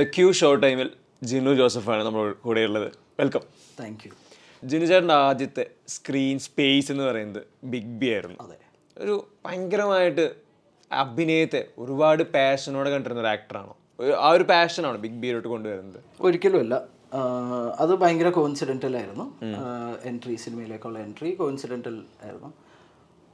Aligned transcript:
The 0.00 0.02
Q 0.16 0.26
show 0.40 0.48
ടൈമിൽ 0.64 0.88
ജിനു 1.30 1.52
ജോസഫാണ് 1.60 2.02
നമ്മൾ 2.06 2.26
കൂടെയുള്ളത്. 2.44 2.86
വെൽക്കം 3.20 3.42
താങ്ക് 3.80 4.02
യു 4.06 4.12
ജിനു 4.62 4.86
ചേട്ടന്റെ 4.90 5.14
ആദ്യത്തെ 5.14 5.64
സ്ക്രീൻ 5.94 6.36
സ്പേസ് 6.44 6.88
എന്ന് 6.92 7.04
പറയുന്നത് 7.08 7.42
ബിഗ് 7.72 7.92
ബി 8.00 8.08
ആയിരുന്നു. 8.12 8.36
അതെ. 8.44 8.56
ഒരു 8.96 9.14
ഭയങ്കരമായിട്ട് 9.46 10.24
അഭിനയത്തെ 10.90 11.62
ഒരുപാട് 11.78 12.22
പാഷനോടെ 12.36 12.90
കണ്ടിരുന്ന 12.94 13.20
ഒരു 13.24 13.30
ആക്ടറാണോ 13.34 13.74
ആ 14.26 14.30
ഒരു 14.30 14.44
പാഷനാണ് 14.52 14.98
ബിഗ് 15.04 15.20
ബിയിലോട്ട് 15.22 15.48
കൊണ്ടുവരുന്നത്? 15.48 16.00
ഒരിക്കലുമല്ല 16.20 16.74
അത് 17.82 17.92
ഭയങ്കര 18.02 18.28
കോയിൻസിഡന്റൽ 18.38 18.96
ആയിരുന്നു. 18.96 19.26
എൻട്രി 20.10 20.36
സിനിമയിലേക്കുള്ള 20.46 20.98
എൻട്രി 21.06 21.30
കോയിൻസിഡന്റൽ 21.40 21.96
ആയിരുന്നു. 22.24 22.50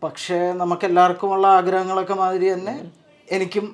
പക്ഷേ 0.02 0.38
നമുക്കെല്ലാവർക്കുമുള്ള 0.62 1.46
ആഗ്രഹങ്ങളൊക്കെ 1.58 2.14
മാതിരി 2.14 2.48
തന്നെ 2.54 2.74
എനിക്കും 3.36 3.66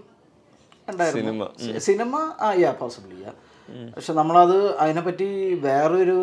സിനിമ. 1.83 2.15
ആ 2.41 2.53
യാ 2.61 2.71
പോസിബിൾ 2.73 3.13
യാ 3.23 3.33
പക്ഷെ 3.95 4.13
നമ്മളത് 4.13 4.57
അതിനെപ്പറ്റി 4.81 5.29
വേറൊരു 5.65 6.17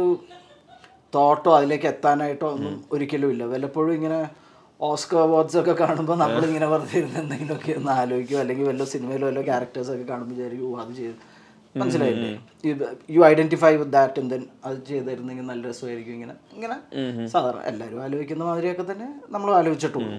തോട്ടോ 1.13 1.51
അതിലേക്ക് 1.55 1.87
എത്താനായിട്ടോ 1.87 2.47
ഒന്നും 2.49 2.73
ഒരിക്കലും 2.91 3.29
ഇല്ല. 3.31 3.43
വല്ലപ്പോഴും 3.45 3.93
ഇങ്ങനെ 3.93 4.19
ഓസ്കർ 4.79 5.17
അവാർഡ്സ് 5.19 5.57
ഒക്കെ 5.57 5.73
കാണുമ്പോൾ 5.79 6.17
നമ്മളിങ്ങനെ 6.17 6.67
വെറുതെ 6.67 6.97
ഇരുന്ന് 6.97 7.19
എന്തെങ്കിലുമൊക്കെ 7.19 7.71
ഒന്ന് 7.73 7.91
ആലോചിക്കും 7.95 8.39
അല്ലെങ്കിൽ 8.39 8.65
വല്ല 8.67 8.83
സിനിമയിലോ 8.85 9.27
വല്ല 9.27 9.41
ക്യാരക്ടേഴ്സ് 9.41 9.91
ഒക്കെ 9.91 10.03
കാണുമ്പോൾ 10.03 10.35
വിചാരിക്കും 10.35 10.67
"ഓ, 10.69 10.81
അത് 10.83 10.93
ചെയ്ത് 10.93 11.17
മനസ്സിലായില്ലേ? 11.75 12.29
You 13.09 13.21
identify 13.23 13.71
with 13.75 13.91
that 13.91 14.21
then 14.29 14.43
അത് 14.65 14.77
ചെയ്തിരുന്നെങ്കിൽ 14.87 15.45
നല്ല 15.45 15.67
രസമായിരിക്കും 15.67 16.13
ഇങ്ങനെ. 16.13 16.35
ഇങ്ങനെ 16.55 16.77
സാധാരണ 17.27 17.61
എല്ലാവരും 17.63 18.03
ആലോചിക്കുന്ന 18.03 18.43
മാതിരിയൊക്കെ 18.43 18.85
തന്നെ 18.91 19.07
നമ്മൾ 19.29 19.51
ആലോചിച്ചിട്ടുള്ളൂ. 19.55 20.11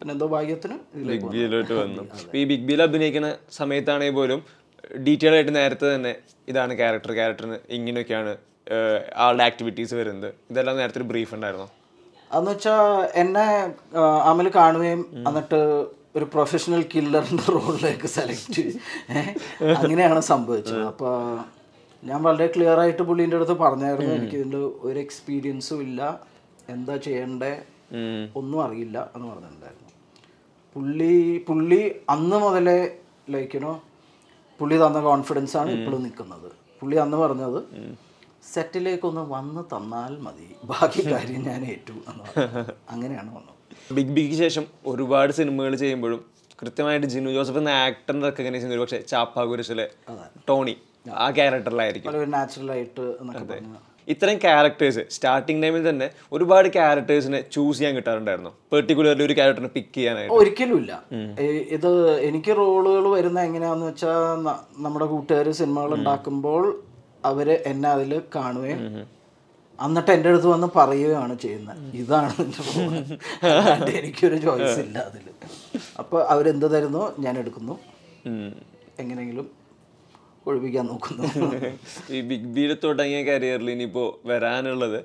പിന്നെ 0.00 0.12
എന്തോ 0.16 0.26
ഭാഗ്യത്തിന് 0.34 0.76
ബിഗ് 1.08 1.30
ബിയിലോട്ട് 1.32 1.74
വന്നു. 1.80 2.02
ഈ 2.38 2.42
ബിഗ് 2.50 2.66
ബിയിൽ 2.68 2.82
അഭിനയിക്കുന്ന 2.84 3.30
സമയത്താണെങ്കിൽ 3.58 4.16
പോലും 4.18 4.40
ഡീറ്റെയിൽ 5.06 5.34
ആയിട്ട് 5.38 5.52
നേരത്തെ 5.58 5.86
തന്നെ 5.94 6.12
ഇതാണ് 6.50 6.72
ക്യാരക്ടർ 6.80 7.12
ക്യാരക്ടറിന് 7.18 7.58
ഇങ്ങനെയൊക്കെയാണ് 7.78 8.32
ആളുടെ 9.24 9.44
ആക്ടിവിറ്റീസ് 9.48 9.94
വരുന്നത്. 10.00 10.30
ഇതെല്ലാം 10.50 10.76
നേരത്തെ 10.80 11.00
ഒരു 11.00 11.06
ബ്രീഫ് 11.12 11.32
ഉണ്ടായിരുന്നോ? 11.36 11.66
അതെന്ന് 12.30 12.52
വെച്ചാൽ 12.54 12.82
എന്നെ 13.22 13.46
അമൽ 14.30 14.48
കാണുകയും 14.56 15.00
എന്നിട്ട് 15.28 15.60
ഒരു 16.18 16.26
പ്രൊഫഷണൽ 16.34 16.82
കില്ലറിന്റെ 16.92 17.46
റോളിലേക്ക് 17.56 18.08
സെലക്ട് 18.16 18.64
അങ്ങനെയാണ് 19.80 20.22
സംഭവിച്ചത്. 20.32 20.82
അപ്പോൾ 20.92 21.14
ഞാൻ 22.02 22.18
വളരെ 22.28 22.46
ക്ലിയർ 22.54 22.80
ആയിട്ട് 22.84 23.02
പുള്ളീന്റെ 23.10 23.38
അടുത്ത് 23.40 23.56
പറഞ്ഞായിരുന്നു 23.64 24.12
എനിക്ക് 24.18 24.36
ഇതിന്റെ 24.40 24.62
ഒരു 24.88 24.98
എക്സ്പീരിയൻസും 25.04 25.82
ഇല്ല. 25.88 26.00
എന്താ 26.76 26.96
ചെയ്യണ്ടേ? 27.08 27.52
ഒന്നും 28.40 28.58
അറിയില്ല 28.64 28.98
എന്ന് 29.14 29.26
പറഞ്ഞിട്ടുണ്ടായിരുന്നു. 29.30 29.89
പുള്ളി 30.76 31.14
പുള്ളി 31.38 31.80
അന്ന് 32.10 32.36
മുതലേ 32.36 32.78
ലൈക്കിനോ 33.30 33.72
പുള്ളി 34.60 34.76
തന്ന 34.76 35.00
കോൺഫിഡൻസ് 35.00 35.56
ആണ് 35.56 35.70
ഇപ്പോഴും 35.70 36.02
നിൽക്കുന്നത് 36.02 36.48
പുള്ളി 36.82 36.96
അന്ന് 36.96 37.16
പറഞ്ഞത് 37.16 37.60
സെറ്റിലേക്കൊന്ന് 38.46 39.22
വന്ന് 39.30 39.62
തന്നാൽ 39.72 40.12
മതി. 40.18 40.46
ബാക്കി 40.64 41.02
കാര്യം 41.06 41.42
ഞാൻ 41.42 41.62
ഏറ്റു. 41.64 41.94
അങ്ങനെയാണ് 42.92 43.30
വന്നത്. 43.34 43.56
ബിഗ് 43.90 44.12
ബിക്ക് 44.12 44.34
ശേഷം 44.34 44.64
ഒരുപാട് 44.86 45.32
സിനിമകൾ 45.32 45.74
ചെയ്യുമ്പോഴും 45.76 46.20
കൃത്യമായിട്ട് 46.58 47.06
ജിനു 47.06 47.30
ജോസഫ് 47.30 47.58
എന്ന 47.58 47.70
ആക്ടറിന്റെ 47.82 48.26
റെക്കഗ്നൈസ് 48.26 48.62
ചെയ്യുന്നത് 48.62 48.82
പക്ഷേ 48.84 49.00
ചാപ്പാകുരിശിലെ 49.08 49.86
ടോണി 50.48 50.74
ആ. 51.16 51.26
ക്യാരക്ടറിലായിരിക്കും 51.30 52.16
നാച്ചുറലായിട്ട് 52.32 53.04
എന്നൊക്കെ 53.20 53.58
ഇത്തരം 54.08 54.36
ക്യാരക്ടേഴ്സ് 54.44 55.02
സ്റ്റാർട്ടിംഗ് 55.14 55.62
ടൈമിൽ 55.64 55.82
തന്നെ 55.88 56.06
ഒരുപാട് 56.32 56.68
ക്യാരക്ടേഴ്സിനെ 56.76 57.40
ചൂസ് 57.54 57.78
ചെയ്യാൻ 57.78 57.94
കിട്ടാറുണ്ടായിരുന്നു. 57.98 58.52
പെർട്ടിക്കുലർലി 58.72 59.24
ഒരു 59.28 59.34
ക്യാരക്ടറിനെ 59.38 59.70
പിക്ക് 59.76 59.94
ചെയ്യാനായിട്ട്. 59.96 60.34
ഒരിക്കലും 60.38 60.78
ഇല്ല 60.82 60.92
ഇത് 61.76 61.90
എനിക്ക് 62.28 62.54
റോളുകൾ 62.60 63.06
വരുന്ന 63.16 63.40
എങ്ങനെയാന്ന് 63.48 63.86
വെച്ചാൽ 63.90 64.42
നമ്മുടെ 64.86 65.08
കൂട്ടുകാർ 65.14 65.48
സിനിമകൾ 65.60 65.92
ഉണ്ടാക്കുമ്പോൾ 65.98 66.64
അവർ 67.30 67.48
എന്നെ 67.70 67.88
അതിൽ 67.96 68.12
കാണുകയും 68.36 68.82
എന്നിട്ട് 69.78 70.10
എന്റെ 70.14 70.28
അടുത്ത് 70.30 70.48
വന്ന് 70.54 70.68
പറയുകയാണ് 70.78 71.34
ചെയ്യുന്നത്. 71.44 71.78
ഇതാണ് 72.00 72.32
എന്റെ 73.74 73.92
എനിക്കൊരു 74.00 74.38
ചോയ്സ് 74.46 74.80
ഇല്ല 74.86 74.98
അതിൽ 75.10 75.26
അപ്പോൾ 76.00 76.20
അവരെന്ത് 76.32 76.66
തരുന്നു? 76.72 77.02
ഞാൻ 77.24 77.34
എടുക്കുന്നു. 77.40 77.74
എങ്ങനെയെങ്കിലും 79.02 79.46
ഒഴിപ്പിക്കാൻ 80.46 80.84
നോക്കുന്നു. 80.90 81.22
ഈ 82.10 82.20
ബിഗ് 82.28 82.50
ബിയിൽ 82.56 82.72
തുടങ്ങിയ 82.84 83.20
കരിയറിൽ 83.22 83.70
ഇനിയിപ്പോ 83.70 84.04
വരാനുള്ളത് 84.26 84.98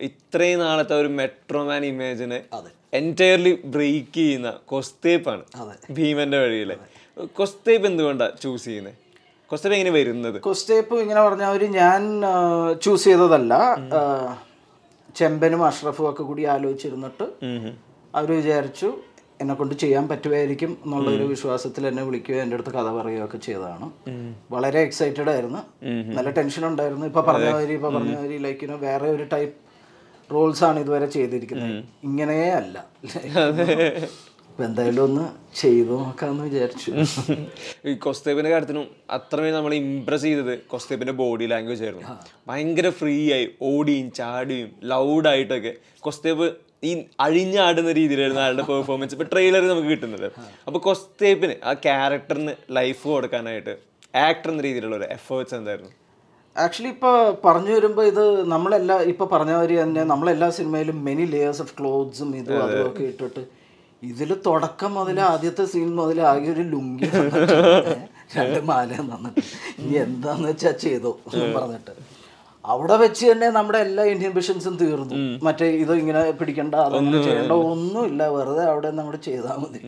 ഇത്രയും 0.00 0.60
നാളത്തെ 0.60 0.94
ഒരു 0.94 1.08
മെട്രോമാൻ 1.18 1.82
ഇമേജിനെ 1.84 2.38
അതെ. 2.58 2.70
എന്റയർലി 2.98 3.52
ബ്രേക്ക് 3.74 4.14
ചെയ്യുന്ന 4.14 4.50
കൊസ്തേപ്പാണ് 4.72 5.44
അതെ. 5.62 5.74
ഭീമന്റെ 5.98 6.38
വഴിയിലെ. 6.38 6.76
കൊസ്തേപ്പ് 7.38 7.86
എന്തുകൊണ്ടാണ് 7.90 8.34
ചൂസ് 8.42 8.64
ചെയ്യുന്നത് 8.64 8.98
കൊസ്തേപ്പ് 9.50 9.76
എങ്ങനെ 9.76 9.92
വരുന്നത്? 9.96 10.36
കൊസ്റ്റേപ്പ് 10.40 10.94
ഇങ്ങനെ 11.04 11.20
പറഞ്ഞ 11.22 11.44
ഒരു 11.56 11.66
ഞാൻ 11.78 12.02
ചൂസ് 12.84 13.04
ചെയ്തതല്ല. 13.04 13.54
ചെമ്പനും 15.16 15.62
അഷ്റഫും 15.66 16.06
ഒക്കെ 16.10 16.22
കൂടി 16.22 16.42
ആലോചിച്ചിരുന്നിട്ട് 16.52 17.26
അവർ 18.14 18.30
വിചാരിച്ചു 18.38 18.88
എന്നെ 19.42 19.54
കൊണ്ട് 19.54 19.74
ചെയ്യാൻ 19.74 20.04
പറ്റുമായിരിക്കും 20.08 20.72
എന്നുള്ളൊരു 20.84 21.24
വിശ്വാസത്തിൽ 21.24 21.86
എന്നെ 21.86 22.02
വിളിക്കുകയോ 22.02 22.42
എന്റെ 22.42 22.56
അടുത്ത് 22.56 22.70
കഥ 22.70 22.88
പറയുകയോ 22.98 23.24
ഒക്കെ 23.24 23.38
ചെയ്തതാണ്. 23.38 23.88
വളരെ 24.50 24.80
എക്സൈറ്റഡ് 24.80 25.30
ആയിരുന്നു. 25.30 25.62
നല്ല 26.16 26.30
ടെൻഷൻ 26.30 26.66
ഉണ്ടായിരുന്നു. 26.66 27.06
ഇപ്പൊ 27.06 27.20
പറഞ്ഞ 27.20 27.50
മാതിരി 27.50 27.72
ഇപ്പൊ 27.72 27.90
പറഞ്ഞ 27.90 28.14
മാതിരി 28.16 28.38
ലൈക്ക് 28.38 28.64
യുനോ 28.64 28.76
വേറെ 28.76 29.08
ഒരു 29.10 29.26
ടൈപ്പ് 29.32 29.56
റോൾസ് 30.34 30.64
ആണ് 30.64 30.80
ഇതുവരെ 30.80 31.06
ചെയ്തിരിക്കുന്നത്. 31.06 31.84
ഇങ്ങനെ 32.04 32.36
അല്ല. 32.52 32.78
അപ്പൊ 34.54 34.64
എന്തായാലും 34.64 35.02
ഒന്ന് 35.04 35.24
ചെയ്തു 35.56 35.92
നോക്കാന്ന് 35.98 36.42
വിചാരിച്ചു. 36.44 36.90
ഈ 37.88 37.94
കൊസ്തേപ്പിന്റെ 37.94 38.50
കാര്യത്തിനും 38.50 38.86
അത്രമേ 39.10 39.50
നമ്മൾ 39.50 39.74
ഇംപ്രസ് 39.74 40.22
ചെയ്തത് 40.22 40.58
കൊസ്തേപ്പിന്റെ 40.58 41.12
ബോഡി 41.12 41.44
ലാംഗ്വേജ് 41.44 41.82
ആയിരുന്നു. 41.82 42.08
ഭയങ്കര 42.48 42.88
ഫ്രീ 42.90 43.32
ആയി 43.32 43.46
ഓടിയും 43.62 44.12
ചാടിയും 44.12 44.70
ലൗഡായിട്ടൊക്കെ 44.84 45.72
കൊസ്തേപ്പ് 46.00 46.48
ഈ 46.88 46.90
അഴിഞ്ഞാടുന്ന 47.24 47.90
രീതിയിലായിരുന്നു 48.00 48.42
ആളുടെ 48.44 48.64
പെർഫോമൻസ് 48.68 49.14
ഇപ്പൊ 49.16 49.26
ട്രെയിലർ 49.32 49.62
നമുക്ക് 49.72 49.90
കിട്ടുന്നത്. 49.94 50.28
അപ്പൊ 50.66 50.78
കൊസ്തേപ്പിന് 50.86 51.54
ആ 51.68 51.72
ക്യാരക്ടറിന് 51.86 52.54
ലൈഫ് 52.78 53.04
കൊടുക്കാനായിട്ട് 53.14 53.74
ആക്ടർ 54.28 54.50
എന്ന 54.52 54.62
രീതിയിലുള്ള 54.68 54.96
ഒരു 55.00 55.06
എഫേർട്സ് 55.16 55.54
എന്തായിരുന്നു? 55.58 55.92
ആക്ച്വലി 56.56 56.90
ഇപ്പോൾ 56.94 57.16
പറഞ്ഞു 57.44 57.72
വരുമ്പോൾ 57.76 58.06
ഇത് 58.12 58.24
നമ്മളെല്ലാ 58.54 58.96
ഇപ്പോൾ 59.12 59.26
പറഞ്ഞ 59.34 59.52
മാതിരി 59.58 59.76
തന്നെ 59.82 60.02
നമ്മളെല്ലാ 60.12 60.48
സിനിമയിലും 60.58 60.96
മെനി 61.08 61.24
ലെയേഴ്സ് 61.34 61.62
ഓഫ് 61.64 61.74
ക്ലോത്ത്സും 61.78 62.30
ഇതും 62.40 62.58
അതും. 62.64 62.82
ഒക്കെ 62.88 63.04
ഇട്ടിട്ട് 63.10 63.42
ഇതിൽ 64.02 64.30
തുടക്കം 64.48 64.92
മുതൽ 64.98 65.18
ആദ്യത്തെ 65.32 65.64
സീൻ 65.72 65.90
മുതൽ 66.00 66.18
ആകെ 66.30 66.48
ഒരു 66.54 66.64
ലുങ്കി 66.72 67.08
രണ്ട് 68.36 68.60
മാല 68.70 68.88
തന്നിട്ട് 69.12 69.42
ഇനി 69.82 69.96
എന്താന്ന് 70.06 70.46
വെച്ചാൽ 70.50 70.74
ചെയ്തോ 70.84 71.12
പറഞ്ഞിട്ട്. 71.56 71.92
അവിടെ 72.64 72.96
വെച്ച് 73.02 73.24
തന്നെ 73.30 73.46
നമ്മുടെ 73.56 73.78
എല്ലാ 73.86 74.02
ഇന്ത്യൻ 74.10 74.28
ഇൻഹിബിഷൻസും 74.28 74.74
തീർന്നു. 74.82 75.14
മറ്റേ 75.46 75.66
ഇത് 75.82 75.92
ഇങ്ങനെ 76.00 76.20
പിടിക്കണ്ട 76.40 76.74
അതൊന്നും 76.86 77.22
ചെയ്യേണ്ട 77.26 77.54
ഒന്നുമില്ല. 77.70 78.22
വെറുതെ 78.36 78.64
അവിടെ 78.72 78.90
നമ്മൾ 78.98 79.14
ചെയ്താൽ 79.28 79.56
മതി. 79.62 79.80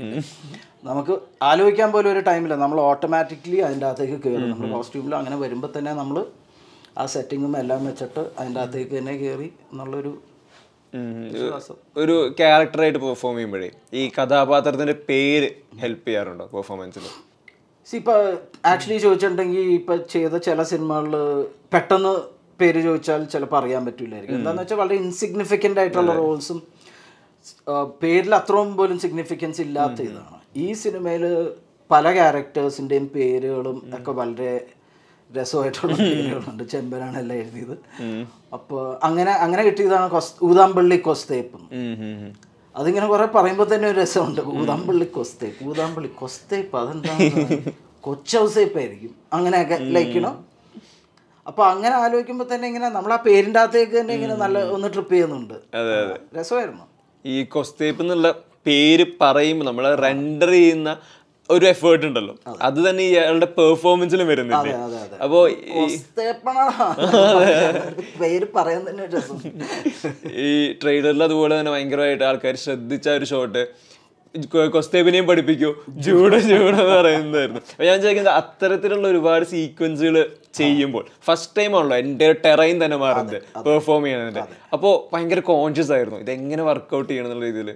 നമുക്ക് 0.89 1.15
ആലോചിക്കാൻ 1.51 1.91
പോലും 1.93 2.11
ഒരു 2.15 2.23
ടൈമില്ല 2.31 2.57
നമ്മൾ 2.65 2.79
ഓട്ടോമാറ്റിക്കലി 2.89 3.61
അതിന്റെ 3.67 3.87
അകത്തേക്ക് 3.91 4.19
കയറും 4.25 4.51
നമ്മൾ 4.53 4.69
കോസ്റ്റ്യൂമിൽ 4.77 5.15
അങ്ങനെ 5.21 5.37
വരുമ്പോൾ 5.45 5.71
തന്നെ 5.77 5.93
നമ്മൾ 6.01 6.19
ആ 7.03 7.05
സെറ്റിങ്ങും 7.15 7.55
എല്ലാം 7.63 7.81
വെച്ചിട്ട് 7.91 8.23
അതിന്റെ 8.39 8.61
അകത്തേക്ക് 8.65 8.95
തന്നെ 8.99 9.15
കയറി 9.23 9.49
എന്നുള്ളൊരു 9.73 10.13
ഒരു 11.97 12.17
ക്യാരക്ടറായിട്ട് 12.41 12.99
പെർഫോം 13.05 13.37
ചെയ്യുമ്പോഴേ 13.37 13.71
ഈ 14.01 14.03
കഥാപാത്രത്തിന്റെ 14.19 14.97
പേര് 15.09 15.49
ഹെൽപ്പ് 15.81 16.07
ചെയ്യാറുണ്ടോ 16.09 16.45
പെർഫോമൻസിൽ 16.53 17.07
സി 17.89 17.97
ഇപ്പോൾ 17.97 18.21
ആക്ച്വലി 18.71 18.99
ചോദിച്ചിട്ടുണ്ടെങ്കിൽ 18.99 19.67
ഇപ്പം 19.79 19.99
ചെയ്ത 20.09 20.37
ചില 20.47 20.63
സിനിമകളിൽ 20.73 21.17
പെട്ടെന്ന് 21.73 22.13
പേര് 22.61 22.81
ചോദിച്ചാൽ 22.87 23.25
ചിലപ്പോൾ 23.25 23.59
അറിയാൻ 23.61 23.83
പറ്റില്ലായിരിക്കും. 23.87 24.39
എന്താണെന്ന് 24.39 24.63
വെച്ചാൽ 24.63 24.79
വളരെ 24.83 24.95
ഇൻസിഗ്നിഫിക്കന്റ് 24.95 25.81
ആയിട്ടുള്ള 25.81 26.15
റോൾസും 26.21 26.61
പേരിൽ 28.03 28.35
അത്രയും 28.35 28.71
പോലും 28.77 28.99
സിഗ്നിഫിക്കൻസ് 29.05 29.61
ഇല്ലാത്ത 29.61 30.01
ഇതാണ്. 30.09 30.39
ഈ 30.57 30.73
സിനിമയിൽ 30.83 31.25
പല 31.91 32.13
ക്യാരക്ടേഴ്സിന്റെയും 32.15 33.07
പേരുകളും 33.15 33.77
ഒക്കെ 33.97 34.13
വളരെ 34.21 34.53
രസമായിട്ടുള്ള 35.37 35.95
പേരുകളുണ്ട്. 35.97 36.63
ചെമ്പനാണ് 36.73 37.17
എല്ലാം 37.19 37.39
എഴുതിയത്. 37.43 37.77
അപ്പോൾ 38.57 38.83
അങ്ങനെ 39.07 39.33
അങ്ങനെ 39.45 39.63
കിട്ടിയതാണ് 39.63 40.09
കൊസ് 40.11 40.33
ഊതാമ്പള്ളി 40.49 40.99
കൊസ്തേപ്പ്. 41.09 41.59
അതിങ്ങനെ 42.77 43.07
കുറെ 43.07 43.27
പറയുമ്പോൾ 43.37 43.67
തന്നെ 43.75 43.87
ഒരു 43.89 43.99
രസമുണ്ട്. 44.01 44.41
ഊതാമ്പള്ളി 44.61 45.07
കൊസ്തേപ്പ്. 45.19 45.61
ഊതാമ്പള്ളി 45.71 46.11
കൊസ്തേപ്പ് 46.23 46.77
അതെന്താ 46.77 47.15
കൊച്ചൗസേപ്പായിരിക്കും 48.07 49.13
അങ്ങനെയൊക്കെ 49.33 49.77
ലൈക്കണോ 49.97 50.33
അപ്പൊ 51.47 51.65
അങ്ങനെ 51.65 51.95
ആലോചിക്കുമ്പോൾ 51.95 52.55
തന്നെ 52.55 52.69
ഇങ്ങനെ 52.69 52.89
നമ്മൾ 52.89 53.13
ആ 53.13 53.23
പേരിന്റെ 53.27 53.61
അകത്തേക്ക് 53.61 54.01
തന്നെ 54.01 54.15
ഇങ്ങനെ 54.15 54.35
നല്ല 54.35 54.59
ഒന്ന് 54.77 54.95
ട്രിപ്പ് 54.95 55.13
ചെയ്യുന്നുണ്ട്. 55.13 55.55
രസമായിരുന്നു. 56.39 56.85
ഈ 57.25 57.47
കൊസ്തേപ്പ് 57.55 58.03
എന്നുള്ള 58.03 58.31
പേര് 58.67 59.07
പറയുമ്പോൾ 59.21 59.65
നമ്മൾ 59.65 59.95
റെൻഡർ 60.05 60.51
ചെയ്യുന്ന 60.51 60.97
ഒരു 61.51 61.67
എഫേർട്ട് 61.67 62.07
ഉണ്ടല്ലോ. 62.07 62.35
അത്. 62.67 62.89
തന്നെ 62.89 63.03
ഇയാളുടെ 63.03 63.49
പെർഫോമൻസിലും 63.59 64.29
വരുന്നുണ്ട്. 64.29 64.69
അപ്പോ 65.25 65.49
പേര് 68.21 68.47
പറയാൻ 68.57 68.89
തന്നെ 68.89 69.05
ഈ 70.45 70.73
ട്രെയിലറിൽ 70.83 71.23
അതുപോലെ 71.23 71.61
തന്നെ 71.61 71.73
ഭയങ്കരമായിട്ട് 71.73 72.25
ആൾക്കാർ 72.25 72.57
ശ്രദ്ധിച്ച 72.65 73.09
ഒരു 73.19 73.25
ഷോട്ട് 73.25 73.67
കൊസ്തേബിനെയും 74.75 75.27
പഠിപ്പിക്കൂ. 75.27 75.71
ജൂഡ 76.05 76.33
ജൂഡ 76.51 76.75
എന്ന് 76.81 76.95
പറയുന്നതായിരുന്നു. 76.97 77.61
അപ്പൊ 77.75 77.85
ഞാൻ 77.89 77.99
ചോദിക്കുന്നത് 78.03 78.35
അത്തരത്തിലുള്ള 78.41 79.07
ഒരുപാട് 79.09 79.45
സീക്വൻസുകൾ 79.53 80.17
ചെയ്യുമ്പോൾ 80.61 81.05
ഫസ്റ്റ് 81.27 81.57
ടൈം 81.59 81.73
ആണല്ലോ 81.79 81.97
എന്റെ 82.05 82.29
ടെറൈൻ 82.45 82.77
തന്നെ 82.85 82.97
മാറുന്നത്. 83.05 83.39
പെർഫോം 83.67 84.05
ചെയ്യണതിന്റെ 84.05 84.45
അപ്പോൾ 84.77 84.95
ഭയങ്കര 85.13 85.41
കോൺഷ്യസ് 85.51 85.93
ആയിരുന്നു. 85.97 86.21
ഇത് 86.25 86.31
എങ്ങനെ 86.39 86.63
വർക്കൗട്ട് 86.71 87.11
ചെയ്യണം 87.11 87.29
എന്നുള്ള 87.29 87.47
രീതിയിൽ 87.51 87.71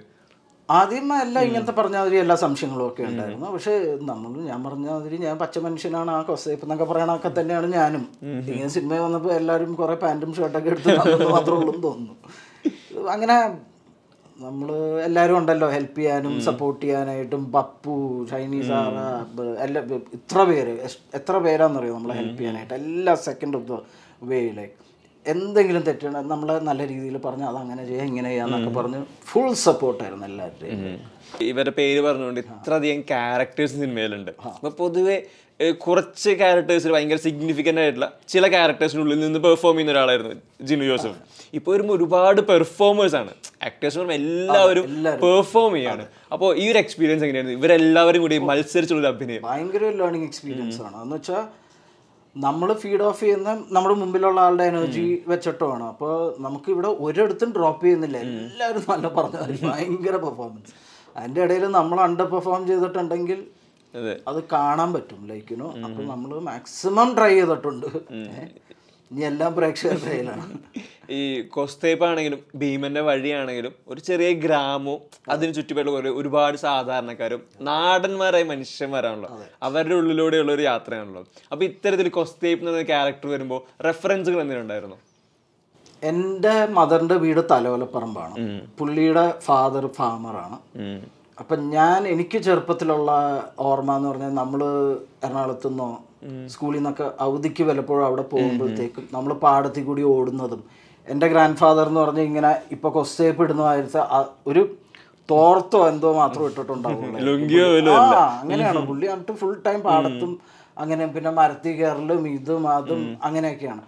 ആദ്യം 0.69 1.13
എല്ലാം 1.25 1.43
ഇങ്ങനത്തെ 1.49 1.73
പറഞ്ഞ 1.79 1.97
മാതിരി 1.97 2.17
എല്ലാ 2.23 2.35
സംശയങ്ങളും 2.43 2.87
ഒക്കെ 2.87 3.03
ഉണ്ടായിരുന്നു. 3.11 3.47
പക്ഷെ 3.53 3.75
നമ്മൾ 4.11 4.33
ഞാൻ 4.49 4.59
പറഞ്ഞ 4.65 4.87
മാതിരി 4.95 5.17
ഞാൻ 5.27 5.37
പച്ച 5.43 5.59
മനുഷ്യനാണ് 5.67 6.11
ആ 6.17 6.19
കൊസേപ്പ് 6.23 6.65
എന്നൊക്കെ 6.65 6.87
പറയണൊക്കെ 6.91 7.31
തന്നെയാണ് 7.39 7.69
ഞാനും. 7.79 8.05
ഇങ്ങനെ 8.51 8.69
സിനിമ 8.77 8.99
വന്നപ്പോൾ 9.05 9.33
എല്ലാവരും 9.39 9.73
കുറെ 9.81 9.97
പാന്റും 10.03 10.35
ഷർട്ടൊക്കെ 10.39 10.71
എടുത്ത് 10.75 10.99
മാത്രമേ 10.99 11.57
ഉള്ളൂ 11.61 11.81
തോന്നുന്നു. 11.89 12.15
അങ്ങനെ 13.15 13.37
നമ്മൾ 14.39 14.69
എല്ലാവരും 15.05 15.37
ഉണ്ടല്ലോ 15.37 15.69
ഹെൽപ്പ് 15.69 15.99
ചെയ്യാനും 15.99 16.35
സപ്പോർട്ട് 16.41 16.81
ചെയ്യാനായിട്ടും 16.83 17.43
പപ്പു 17.53 17.95
ചൈനീസ് 18.31 18.73
ആറ 18.73 18.99
എല്ലാ 19.59 19.81
ഇത്ര 20.15 20.43
പേര് 20.45 20.75
എത്ര 21.15 21.35
പേരാണെന്നറിയോ 21.39 21.95
നമ്മളെ 21.95 22.15
ഹെൽപ്പ് 22.15 22.39
ചെയ്യാനായിട്ട്? 22.39 22.75
എല്ലാ 22.83 23.15
സെക്കൻഡ് 23.25 23.57
ഓഫ് 23.57 23.67
ദ 23.69 23.77
വേയിലെ 24.25 24.67
എന്തെങ്കിലും 25.27 25.83
തെറ്റാണ് 25.83 26.21
നമ്മളെ 26.31 26.55
നല്ല 26.61 26.83
രീതിയിൽ 26.87 27.17
പറഞ്ഞ് 27.19 27.45
അത് 27.45 27.57
അങ്ങനെ 27.57 27.83
ചെയ്യാം 27.87 28.07
ഇങ്ങനെ 28.07 28.29
ചെയ്യാന്നൊക്കെ 28.29 28.71
പറഞ്ഞ് 28.71 29.01
ഫുൾ 29.25 29.49
സപ്പോർട്ടായിരുന്നു 29.65 30.27
എല്ലാവരുടെയും 30.27 30.85
ഇവരുടെ 31.47 31.73
പേര് 31.73 32.01
പറഞ്ഞുകൊണ്ട് 32.01 32.41
ഇത്രയധികം 32.41 33.01
ക്യാരക്ടേഴ്സ് 33.11 33.75
സിനിമയിലുണ്ട് 33.75 34.33
അപ്പൊ 34.49 34.71
പൊതുവെ 34.79 35.17
കുറച്ച് 35.85 36.31
ക്യാരക്ടേഴ്സിൽ 36.41 36.91
ഭയങ്കര 36.95 37.19
സിഗ്നിഫിക്കന്റ് 37.25 37.81
ആയിട്ടുള്ള 37.85 38.07
ചില 38.33 38.45
ക്യാരക്ടേഴ്സിനുള്ളിൽ 38.55 39.19
നിന്ന് 39.25 39.39
പെർഫോം 39.47 39.75
ചെയ്യുന്ന 39.75 39.93
ഒരാളായിരുന്നു 39.95 40.35
ജിനു 40.69 40.85
ജോസഫ്. 40.91 41.19
ഇപ്പോൾ 41.59 41.73
വരുമ്പോൾ 41.75 41.95
ഒരുപാട് 41.99 42.41
പെർഫോമേഴ്സ് 42.51 43.17
ആണ്. 43.21 43.33
ആക്ടേഴ്സ് 43.69 43.97
പറയുമ്പോൾ 43.99 44.19
എല്ലാവരും 44.21 44.85
പെർഫോം 45.25 45.73
ചെയ്യാണ്. 45.77 46.05
അപ്പോൾ 46.35 46.51
ഈ 46.63 46.67
ഒരു 46.73 46.81
എക്സ്പീരിയൻസ് 46.85 47.25
എങ്ങനെയാണ് 47.27 47.57
ഇവരെല്ലാവരും 47.59 48.23
കൂടി 48.27 48.39
മത്സരിച്ചുള്ള 48.51 49.03
ഒരു 49.05 49.11
അഭിനയം. 49.15 49.43
ഭയങ്കര 49.49 49.91
ലേണിംഗ് 50.03 50.29
എക്സ്പീരിയൻസ് 50.31 50.81
ആണ്. 50.87 50.97
എന്ന് 51.05 51.17
വെച്ചാൽ 51.17 51.43
നമ്മൾ 52.37 52.69
ഫീഡ് 52.83 53.05
ഓഫ് 53.11 53.21
ചെയ്യുന്ന 53.25 53.51
നമ്മുടെ 53.75 53.95
മുമ്പിലുള്ള 54.01 54.41
ആളുടെ 54.47 54.65
എനർജി 54.73 55.07
വെച്ചിട്ടുമാണ്. 55.33 55.85
അപ്പോൾ 55.93 56.15
നമുക്ക് 56.47 56.69
ഇവിടെ 56.75 56.91
ഒരിടത്തും 57.07 57.53
ഡ്രോപ്പ് 57.59 57.85
ചെയ്യുന്നില്ല. 57.85 58.19
എല്ലാവരും 58.27 58.85
നല്ല 58.95 59.09
പറഞ്ഞു 59.19 59.61
ഭയങ്കര 59.69 60.17
പെർഫോമൻസ് 60.27 60.75
അതിന്റെ 61.19 61.41
ഇടയിൽ 61.47 61.65
നമ്മൾ 61.79 61.99
അണ്ടർ 62.09 62.27
പെർഫോം 62.35 62.63
ചെയ്തിട്ടുണ്ടെങ്കിൽ 62.67 63.41
അതെ. 63.99 64.15
കാണാൻ 64.53 64.93
പറ്റും 64.93 65.21
ലൈക്കിനോ 65.31 65.69
അപ്പോൾ 65.87 66.05
നമ്മൾ 66.13 66.39
മാക്സിമം 66.51 67.17
ട്രൈ 67.17 67.33
ചെയ്തിട്ടുണ്ട്. 67.35 67.87
ഇനി 69.11 69.23
എല്ലാം 69.25 69.55
പ്രേക്ഷകരുടെ 69.55 70.11
കയ്യിലാണ്. 70.15 70.47
ഈ 71.11 71.21
കൊസ്തേപ്പ് 71.55 72.05
ആണെങ്കിലും 72.05 72.41
ഭീമന്റെ 72.55 73.01
വഴിയാണെങ്കിലും 73.01 73.75
ഒരു 73.89 74.01
ചെറിയ 74.01 74.31
ഗ്രാമവും 74.45 75.01
അതിന് 75.31 75.55
ചുറ്റുപാടുള്ള 75.55 76.11
ഒരുപാട് 76.21 76.57
സാധാരണക്കാരും 76.57 77.43
നാടന്മാരായ 77.61 78.43
മനുഷ്യന്മാരാണല്ലോ. 78.43 79.31
അവരുടെ 79.63 79.95
ഉള്ളിലൂടെയുള്ള 79.95 80.53
ഒരു 80.53 80.63
യാത്രയാണല്ലോ. 80.63 81.23
അപ്പൊ 81.53 81.65
ഇത്തരത്തിൽ 81.65 82.09
കൊസ്തേപ്പ് 82.09 82.69
എന്ന 82.69 82.83
ക്യാരക്ടർ 82.83 83.29
വരുമ്പോൾ 83.29 83.61
റെഫറൻസുകൾ 83.85 84.41
എന്തെങ്കിലും 84.41 84.67
ഉണ്ടായിരുന്നു? 84.67 84.99
എന്റെ 86.03 86.67
മദറിന്റെ 86.79 87.17
വീട് 87.17 87.41
തലവലപ്പറമ്പാണ്. 87.51 88.35
പുള്ളിയുടെ 88.79 89.25
ഫാദർ 89.41 89.87
ഫാമറാണ് 89.99 90.59
അപ്പം 91.39 91.61
ഞാൻ 91.77 92.01
എനിക്ക് 92.13 92.39
ചെറുപ്പത്തിലുള്ള 92.47 93.11
ഓർമ്മ 93.69 93.97
എന്ന് 93.97 94.09
പറഞ്ഞാൽ 94.09 94.33
നമ്മൾ 94.33 94.61
എറണാകുളത്തു 95.27 95.69
നിന്നോ 95.69 95.89
സ്കൂളിൽ 96.53 96.79
നിന്നൊക്കെ 96.79 97.07
അവധിക്ക് 97.27 97.63
വല്ലപ്പോഴും 97.69 98.05
അവിടെ 98.07 98.25
പോകുമ്പോഴത്തേക്കും 98.33 99.05
നമ്മൾ 99.17 99.33
പാടത്തിൽ 99.45 99.85
കൂടി 99.85 100.03
ഓടുന്നതും. 100.15 100.63
എന്റെ 101.07 101.27
ഗ്രാൻഡ് 101.33 101.59
ഫാദർ 101.61 101.87
എന്ന് 101.91 102.01
പറഞ്ഞാൽ 102.01 102.27
ഇങ്ങനെ 102.31 102.51
ഇപ്പോൾ 102.77 103.05
ഇടുന്നതായിട്ട് 103.45 104.03
ഒരു 104.51 104.63
തോർത്തോ 105.29 105.81
എന്തോ 105.93 106.09
മാത്രം 106.23 106.45
ഇട്ടിട്ടുണ്ടാവുള്ളൂ. 106.51 107.17
ആ 107.95 108.25
അങ്ങനെയാണ്. 108.41 108.81
പുള്ളി 108.91 109.07
എന്നിട്ട് 109.15 109.35
ഫുൾ 109.41 109.55
ടൈം 109.67 109.81
പാടത്തും 109.89 110.33
അങ്ങനെ 110.77 111.05
പിന്നെ 111.15 111.31
മരത്തി 111.39 111.71
കയറലും 111.79 112.23
ഇതും 112.37 112.65
അതും 112.77 113.03
അങ്ങനെയൊക്കെയാണ്. 113.27 113.83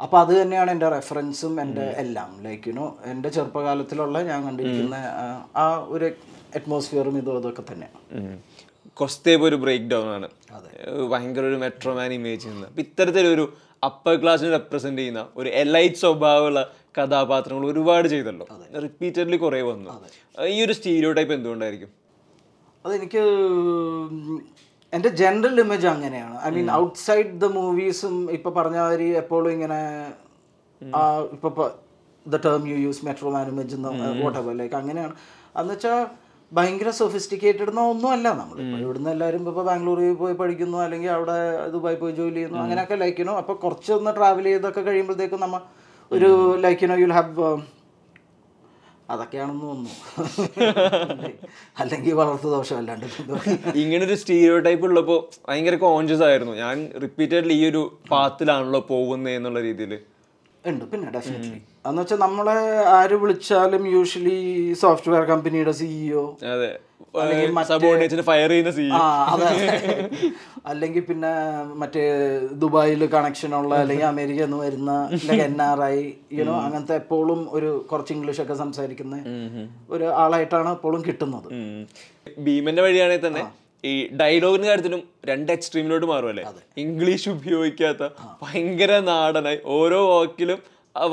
അപ്പോൾ 0.00 0.18
അത് 0.20 0.32
തന്നെയാണ് 0.40 0.70
എന്റെ 0.74 0.88
റെഫറൻസും 0.94 1.54
എന്റെ 1.64 1.84
എല്ലാം. 2.02 2.30
ലൈക്ക് 2.46 2.68
യുനോ 2.70 2.86
എന്റെ 3.12 3.28
ചെറുപ്പകാലത്തിലുള്ള 3.36 4.18
ഞാൻ 4.30 4.40
കണ്ടിരിക്കുന്ന 4.46 4.96
ആ 5.62 5.66
ഒരു 5.94 6.08
അറ്റ്മോസ്ഫിയറും 6.56 7.16
ഇതും 7.18 7.36
അതൊക്കെ 7.40 7.64
തന്നെയാണ് 7.72 8.38
കൊസ്തേബ് 9.00 9.44
ഒരു 9.48 9.56
ബ്രേക്ക് 9.62 9.88
ഡൗൺ 9.92 10.08
ആണ് 10.16 10.28
ഭയങ്കര 11.12 11.44
ഒരു 11.50 11.58
മെട്രോമാൻ 11.64 12.10
ഇമേജ് 12.18 12.40
ചെയ്യുന്നത് 12.42 12.68
അപ്പൊ 12.70 12.82
ഇത്തരത്തിലൊരു 12.86 13.44
അപ്പർ 13.88 14.14
ക്ലാസ്സിനെ 14.22 14.50
റെപ്രസെന്റ് 14.56 15.00
ചെയ്യുന്ന 15.00 15.22
ഒരു 15.40 15.48
എലൈറ്റ് 15.62 16.00
സ്വഭാവമുള്ള 16.02 16.60
കഥാപാത്രങ്ങൾ 16.98 17.64
ഒരുപാട് 17.70 18.06
ചെയ്തല്ലോ. 18.12 18.46
റിപ്പീറ്റഡ്ലി 18.84 19.38
കുറേ 19.44 19.60
വന്നു. 19.70 19.90
ഈ 20.54 20.56
ഒരു 20.66 20.74
സ്റ്റീരിയോ 20.78 21.10
ടൈപ്പ് 21.18 21.34
എന്തുകൊണ്ടായിരിക്കും? 21.36 21.90
അതെനിക്ക് 22.84 23.22
എന്റെ 24.92 25.10
ജനറൽ 25.20 25.56
ഇമേജ് 25.64 25.88
അങ്ങനെയാണ്. 25.94 26.36
ഐ 26.46 26.50
മീൻ 26.56 26.68
ഔട്ട്സൈഡ് 26.80 27.32
ദ 27.42 27.46
മൂവീസും 27.58 28.14
ഇപ്പം 28.36 28.52
പറഞ്ഞ 28.58 28.78
മാതിരി 28.84 29.08
എപ്പോഴും 29.22 29.50
ഇങ്ങനെ 29.56 29.80
ഇപ്പം 31.36 31.54
the 32.26 32.40
term 32.46 32.68
you 32.72 32.76
use 32.86 33.02
metro man 33.08 33.48
image 33.54 33.80
whatever 34.42 34.54
like 34.60 34.76
അങ്ങനെയാണ്. 34.82 35.14
എന്ന് 35.60 35.72
വെച്ചാൽ 35.74 35.98
ഭയങ്കര 36.54 36.90
സൊഫിസ്റ്റിക്കേറ്റഡ് 36.98 37.70
എന്നോ 37.70 37.84
ഒന്നുമല്ല. 37.92 38.28
നമ്മൾ 38.40 38.56
ഇവിടുന്ന് 38.82 39.10
എല്ലാവരും 39.10 39.40
ഇപ്പോൾ 39.44 39.64
ബാംഗ്ലൂരിൽ 39.64 40.14
പോയി 40.14 40.34
പഠിക്കുന്നു 40.34 40.78
അല്ലെങ്കിൽ 40.78 41.10
അവിടെ 41.10 41.36
ദുബായി 41.72 41.96
പോയി 41.96 42.14
ജോലി 42.14 42.34
ചെയ്യുന്നു 42.34 42.58
അങ്ങനെയൊക്കെ 42.58 42.96
ലൈക്കിനു 42.96 43.32
അപ്പോൾ 43.40 43.56
കുറച്ചൊന്ന് 43.64 44.12
ട്രാവൽ 44.16 44.44
ചെയ്തൊക്കെ 44.44 44.82
കഴിയുമ്പോഴത്തേക്കും 44.82 45.40
നമ്മ 45.40 45.58
ഒരു 46.10 46.30
ലൈക്കിനോ 46.64 46.96
യുൽ 47.02 47.12
ഹാവ് 47.12 47.48
അതൊക്കെയാണെന്ന് 49.10 49.64
തോന്നുന്നു. 49.64 49.90
അല്ലെങ്കിൽ 51.80 52.12
വളർത്തു 52.14 52.48
ദോഷം 52.54 52.76
അല്ലാണ്ട് 52.78 53.06
ഇപ്പൊ 53.06 53.36
ഇങ്ങനെ 53.80 54.02
ഒരു 54.04 54.14
സ്റ്റീരിയോ 54.14 54.54
ടൈപ്പ് 54.58 54.86
ഉള്ളപ്പോൾ 54.86 55.18
ഭയങ്കര 55.48 55.76
കോൺഷ്യസ് 55.82 56.22
ആയിരുന്നു. 56.22 56.54
ഞാൻ 56.54 56.76
റിപ്പീറ്റഡ്ലി 57.02 57.54
ഈ 57.54 57.64
ഒരു 57.70 57.82
പാത്തിലാണല്ലോ 58.10 58.80
പോകുന്നത് 58.92 59.34
എന്നുള്ള 59.34 59.60
രീതിയിൽ 59.60 59.92
ഉണ്ട്. 60.64 60.84
പിന്നെ 60.90 61.08
ഡെഫിനറ്റ്ലി 61.10 61.58
എന്ന് 61.88 62.00
വെച്ചാൽ 62.02 62.18
നമ്മളെ 62.18 62.58
ആര് 62.94 63.16
വിളിച്ചാലും 63.22 63.82
യൂഷ്വലി 63.88 64.38
സോഫ്റ്റ്വെയർ 64.80 65.24
കമ്പനിയുടെ 65.24 65.72
സിഇഒ 65.72 66.22
ഫയർ 68.22 68.50
ചെയ്യുന്ന 68.50 68.70
സിഇഒ 68.70 69.00
അതെ. 69.32 69.50
അല്ലെങ്കിൽ 70.66 71.02
പിന്നെ 71.02 71.32
മറ്റേ 71.74 72.04
ദുബായിൽ 72.54 73.02
കണക്ഷൻ 73.06 73.54
ഉള്ള 73.54 73.74
അല്ലെങ്കിൽ 73.76 74.06
അമേരിക്കയിൽ 74.06 74.46
നിന്ന് 74.46 74.60
വരുന്ന 74.64 74.92
എൻ 75.46 75.56
ആർ 75.62 75.80
ഐ 75.86 75.98
യുനോ 76.32 76.54
അങ്ങനത്തെ 76.60 76.94
എപ്പോഴും 76.94 77.42
ഒരു 77.52 77.70
കുറച്ച് 77.90 78.12
ഇംഗ്ലീഷ് 78.12 78.42
ഒക്കെ 78.42 78.54
സംസാരിക്കുന്ന 78.54 79.18
ഒരു 79.90 80.06
ആളായിട്ടാണ് 80.22 80.70
എപ്പോഴും 80.70 81.02
കിട്ടുന്നത്. 81.04 81.48
ഭീമന്റെ 82.40 82.82
വഴിയാണെങ്കിൽ 82.82 83.26
തന്നെ. 83.26 83.44
ഈ 83.84 83.92
ഡയലോഗിന്റെ 84.20 84.68
കാര്യത്തിലും 84.68 85.00
രണ്ട് 85.30 85.50
എക്സ്ട്രീമിലോട്ട് 85.52 86.06
മാറുമല്ലേ? 86.06 86.44
ഇംഗ്ലീഷ് 86.76 87.28
ഉപയോഗിക്കാത്ത 87.36 88.02
ഭയങ്കര 88.42 88.92
നാടനായി 89.10 89.58
ഓരോ 89.76 90.00
വാക്കിലും 90.12 90.60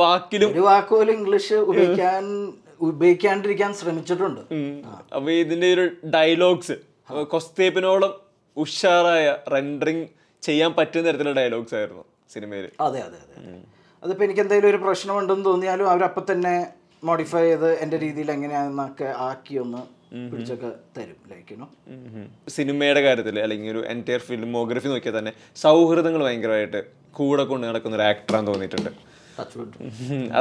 വാക്കിലും 0.04 0.50
ഒരു 0.54 0.64
വാക്കുപോലും 0.70 1.14
ഇംഗ്ലീഷ് 1.20 1.58
ഉപയോഗിക്കാൻ 1.70 2.24
ഉപയോഗിക്കാണ്ടിരിക്കാൻ 2.90 3.72
ശ്രമിച്ചിട്ടുണ്ട്. 3.80 4.42
അപ്പൊ 5.16 5.30
ഇതിന്റെ 5.44 5.68
ഒരു 5.76 5.86
ഡയലോഗ്സ് 6.16 6.76
കൊസ്തേപ്പിനോളം 7.34 8.14
ഉഷാറായ 8.58 9.26
റെൻഡറിങ് 9.54 10.06
ചെയ്യാൻ 10.44 10.72
പറ്റുന്ന 10.78 11.08
തരത്തിലുള്ള 11.08 11.38
ഡയലോഗ്സ് 11.42 11.76
ആയിരുന്നു 11.76 12.04
സിനിമയിൽ 12.32 12.66
അതെ 12.80 13.00
അതെ 13.08 13.20
അതെ. 13.24 13.36
അതിപ്പോൾ 14.04 14.24
എനിക്ക് 14.24 14.42
എന്തെങ്കിലും 14.42 14.70
ഒരു 14.70 14.80
പ്രശ്നമുണ്ടെന്ന് 14.86 15.46
തോന്നിയാലും 15.46 15.88
അവരപ്പം 15.90 16.26
തന്നെ 16.32 16.54
മോഡിഫൈ 17.04 17.42
ചെയ്ത് 17.42 17.70
എന്റെ 17.84 17.98
രീതിയിൽ 17.98 18.30
എങ്ങനെയാണെന്നൊക്കെ 18.32 19.10
ആക്കി 19.30 19.56
ഒന്ന് 19.58 19.82
പിടിച്ചൊക്കെ 20.30 20.70
തരും 20.98 21.20
ലൈക്കിനോ 21.32 21.68
സിനിമയുടെ 22.56 23.02
കാര്യത്തിൽ 23.08 23.36
അല്ലെങ്കിൽ 23.46 23.72
ഒരു 23.74 23.82
എന്റയർ 23.94 24.22
ഫിലിമോഗ്രഫി 24.30 24.90
നോക്കിയാൽ 24.94 25.16
തന്നെ 25.20 25.34
സൗഹൃദങ്ങൾ 25.64 26.22
ഭയങ്കരമായിട്ട് 26.28 26.82
കൂടെ 27.20 27.44
കൊണ്ട് 27.52 27.66
നടക്കുന്ന 27.68 27.98
ഒരു 28.00 28.06
ആക്ടറാന്ന് 28.10 28.50
തോന്നിയിട്ടുണ്ട്. 28.52 28.92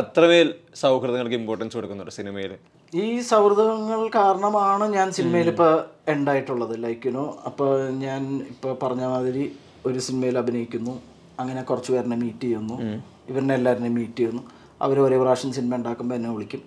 അത്രമേൽ 0.01 0.49
സൗഹൃദങ്ങൾക്ക് 0.83 1.37
ഇമ്പോർട്ടൻസ് 1.41 1.75
കൊടുക്കുന്നുണ്ട് 1.77 2.15
സിനിമയിൽ 2.19 2.53
ഈ 2.93 3.05
സൗഹൃദങ്ങൾ 3.31 4.01
കാരണമാണ് 4.19 4.85
ഞാൻ 4.97 5.09
സിനിമയിൽ 5.19 5.49
ഇപ്പോൾ 5.53 5.73
ഉണ്ടായിട്ടുള്ളത് 6.15 6.75
ലൈക്കിനോ 6.85 7.25
അപ്പോൾ 7.51 7.71
ഞാൻ 8.05 8.23
ഇപ്പോൾ 8.55 8.73
പറഞ്ഞ 8.83 9.05
മാതിരി 9.15 9.45
ഒരു 9.89 9.99
സിനിമയിൽ 10.07 10.37
അഭിനയിക്കുന്നു 10.43 10.95
അങ്ങനെ 11.43 11.63
കുറച്ച് 11.71 11.91
പേരിനെ 11.95 12.17
മീറ്റ് 12.25 12.47
ചെയ്യുന്നു 12.47 12.77
ഇവരിനെ 13.31 13.55
എല്ലാവരെയും 13.59 13.95
മീറ്റ് 14.01 14.19
ചെയ്യുന്നു 14.21 14.43
അവർ 14.87 14.97
ഒരേ 15.07 15.17
പ്രാവശ്യം 15.23 15.53
സിനിമ 15.59 15.73
ഉണ്ടാക്കുമ്പോൾ 15.81 16.17
എന്നെ 16.19 16.31
വിളിക്കും. 16.35 16.63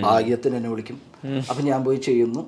ഭാഗ്യത്തിന് 0.00 0.56
എന്നെ 0.56 0.70
വിളിക്കും. 0.70 1.00
അപ്പം 1.50 1.64
ഞാൻ 1.64 1.84
പോയി 1.84 1.96
ചെയ്യുന്നു. 1.96 2.42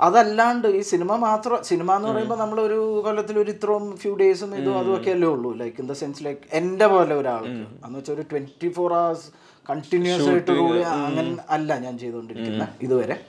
അതല്ലാണ്ട് 0.00 0.68
ഈ 0.68 0.80
സിനിമ 0.80 1.16
മാത്രം 1.16 1.62
സിനിമ 1.62 1.96
എന്ന് 1.96 2.08
പറയുമ്പോൾ 2.08 2.38
നമ്മൾ 2.38 2.60
ഒരു 2.60 3.02
കൊല്ലത്തിൽ 3.04 3.38
ഒരു 3.38 3.50
ഇത്രയും 3.50 3.96
ഫ്യൂ 3.96 4.16
ഡേയ്സും 4.16 4.56
ഇതും 4.56 4.78
അതുമൊക്കെ 4.78 5.10
അല്ലേ 5.10 5.28
ഉള്ളൂ. 5.28 5.52
Like 5.52 5.76
in 5.80 5.88
the 5.88 5.92
sense 5.92 6.24
like 6.24 6.40
എന്റെ 6.52 6.86
പോലെ 6.86 7.14
ഒരാൾക്ക്. 7.14 7.66
എന്ന് 7.86 7.98
വെച്ചാൽ 7.98 8.14
ഒരു 8.14 8.22
ട്വന്റി 8.22 8.68
ഫോർ 8.68 8.92
അവേഴ്സ് 8.94 9.30
കണ്ടിന്യൂസ് 9.70 10.28
ആയിട്ട് 10.28 10.52
കൂടി 10.52 10.80
അങ്ങനെ 10.80 11.36
അല്ല 11.50 11.78
ഞാൻ 11.78 11.98
ചെയ്തുകൊണ്ടിരിക്കുന്നത് 11.98 12.68
ഇതുവരെ. 12.82 13.20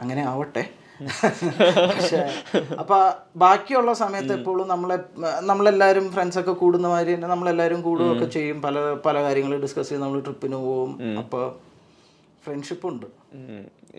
അങ്ങനെ 0.00 0.24
ആവട്ടെ. 0.24 0.64
പക്ഷേ 1.90 2.32
അപ്പൊ 2.78 3.12
ബാക്കിയുള്ള 3.36 3.92
സമയത്ത് 3.92 4.32
എപ്പോഴും 4.32 4.68
നമ്മളെ 4.68 4.98
നമ്മളെല്ലാരും 5.40 6.12
ഫ്രണ്ട്സ് 6.12 6.38
ഒക്കെ 6.38 6.52
കൂടുന്ന 6.52 6.88
മാതിരി 6.88 7.14
തന്നെ 7.14 7.28
നമ്മളെല്ലാവരും 7.28 7.82
കൂടുകയൊക്കെ 7.82 8.24
ചെയ്യും. 8.24 8.62
പല 8.62 8.94
പല 9.06 9.22
കാര്യങ്ങൾ 9.22 9.60
ഡിസ്കസ് 9.60 9.88
ചെയ്യും. 9.88 10.04
നമ്മൾ 10.04 10.20
ട്രിപ്പിന് 10.20 10.54
പോവും. 10.54 11.18
അപ്പോൾ 11.18 11.73
ഫ്രണ്ട്ഷിപ്പ് 12.44 12.86
ഉണ്ട്. 12.92 13.06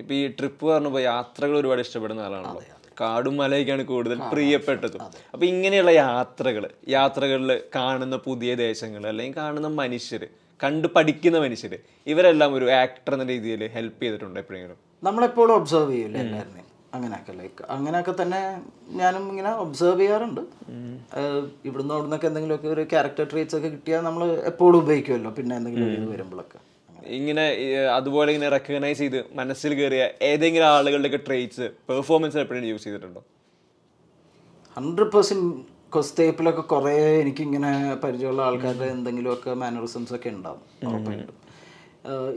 ഇപ്പൊ 0.01 0.13
ഈ 0.19 0.23
ട്രിപ്പ് 0.39 0.63
പറഞ്ഞപ്പോ 0.69 1.01
യാത്രകൾ 1.11 1.55
ഒരുപാട് 1.61 1.81
ഇഷ്ടപ്പെടുന്ന 1.85 2.23
ആളാണല്ലോ. 2.27 2.61
കാടും 3.01 3.35
മലയൊക്കെയാണ് 3.41 3.83
കൂടുതൽ 3.91 4.17
പ്രിയപ്പെട്ടത്. 4.33 4.97
അപ്പൊ 5.33 5.45
ഇങ്ങനെയുള്ള 5.51 5.91
യാത്രകൾ 6.03 6.63
യാത്രകളിൽ 6.97 7.51
കാണുന്ന 7.77 8.17
പുതിയ 8.27 8.51
ദേശങ്ങൾ 8.65 9.03
അല്ലെങ്കിൽ 9.11 9.37
കാണുന്ന 9.41 9.69
മനുഷ്യര് 9.81 10.27
കണ്ട് 10.63 10.87
പഠിക്കുന്ന 10.95 11.37
മനുഷ്യര് 11.45 11.77
ഇവരെല്ലാം 12.11 12.51
ഒരു 12.57 12.67
ആക്ടർ 12.83 13.13
എന്ന 13.15 13.25
രീതിയിൽ 13.31 13.61
ഹെൽപ്പ് 13.73 14.01
ചെയ്തിട്ടുണ്ട് 14.03 14.37
എപ്പോഴെങ്കിലും? 14.41 14.77
നമ്മളെപ്പോഴും 15.07 15.53
ഒബ്സർവ് 15.59 15.91
ചെയ്യില്ല 15.95 16.17
എല്ലാവരുടെയും 16.23 16.69
അങ്ങനെയൊക്കെ 16.95 17.33
ലൈക്ക് 17.39 17.63
അങ്ങനെയൊക്കെ 17.75 18.13
തന്നെ 18.21 18.39
ഞാനും 18.99 19.23
ഇങ്ങനെ 19.31 19.51
ഒബ്സർവ് 19.63 19.99
ചെയ്യാറുണ്ട്. 20.01 20.41
ഇവിടുന്ന് 21.67 21.93
അവിടുന്നൊക്കെ 21.95 22.27
എന്തെങ്കിലുമൊക്കെ 22.29 22.69
ഒരു 22.75 22.83
ക്യാരക്ടർ 22.93 23.25
ട്രീറ്റ്സ് 23.31 23.57
ഒക്കെ 23.59 23.71
കിട്ടിയാൽ 23.75 24.03
നമ്മൾ 24.07 24.23
എപ്പോഴും 24.51 24.77
ഉപയോഗിക്കുമല്ലോ. 24.83 25.31
പിന്നെ 25.39 25.53
എന്തെങ്കിലും 25.59 26.07
വരുമ്പോഴൊക്കെ. 26.13 26.59
ഇങ്ങനെ 27.17 27.45
അതുപോലെ 27.97 28.29
ഇങ്ങനെ 28.33 28.49
റെക്കഗ്നൈസ് 28.55 28.99
ചെയ്ത് 29.03 29.19
മനസ്സിൽ 29.39 29.73
കയറിയ 29.79 30.03
ഏതെങ്കിലും 30.29 30.67
ആളുകളുടെ 30.67 31.19
ട്രേറ്റ്സ് 31.27 31.67
പെർഫോമൻസ് 31.89 32.37
എപ്പോഴും 32.43 32.67
യൂസ് 32.71 32.83
ചെയ്തിട്ടുണ്ടോ? 32.83 33.21
ഹൺഡ്രഡ് 34.77 35.11
പെർസെന്റ് 35.15 35.49
കൊസ്തേപ്പിലൊക്കെ 35.95 36.63
കുറേ 36.73 36.95
എനിക്കിങ്ങനെ 37.21 37.71
പരിചയമുള്ള 38.03 38.41
ആൾക്കാരുടെ 38.47 38.87
എന്തെങ്കിലുമൊക്കെ 38.95 39.51
മാനറിസംസ് 39.63 40.13
ഒക്കെ 40.17 40.29
ഉണ്ടാവും 40.37 40.63
ഉറപ്പായിട്ടും. 40.89 41.35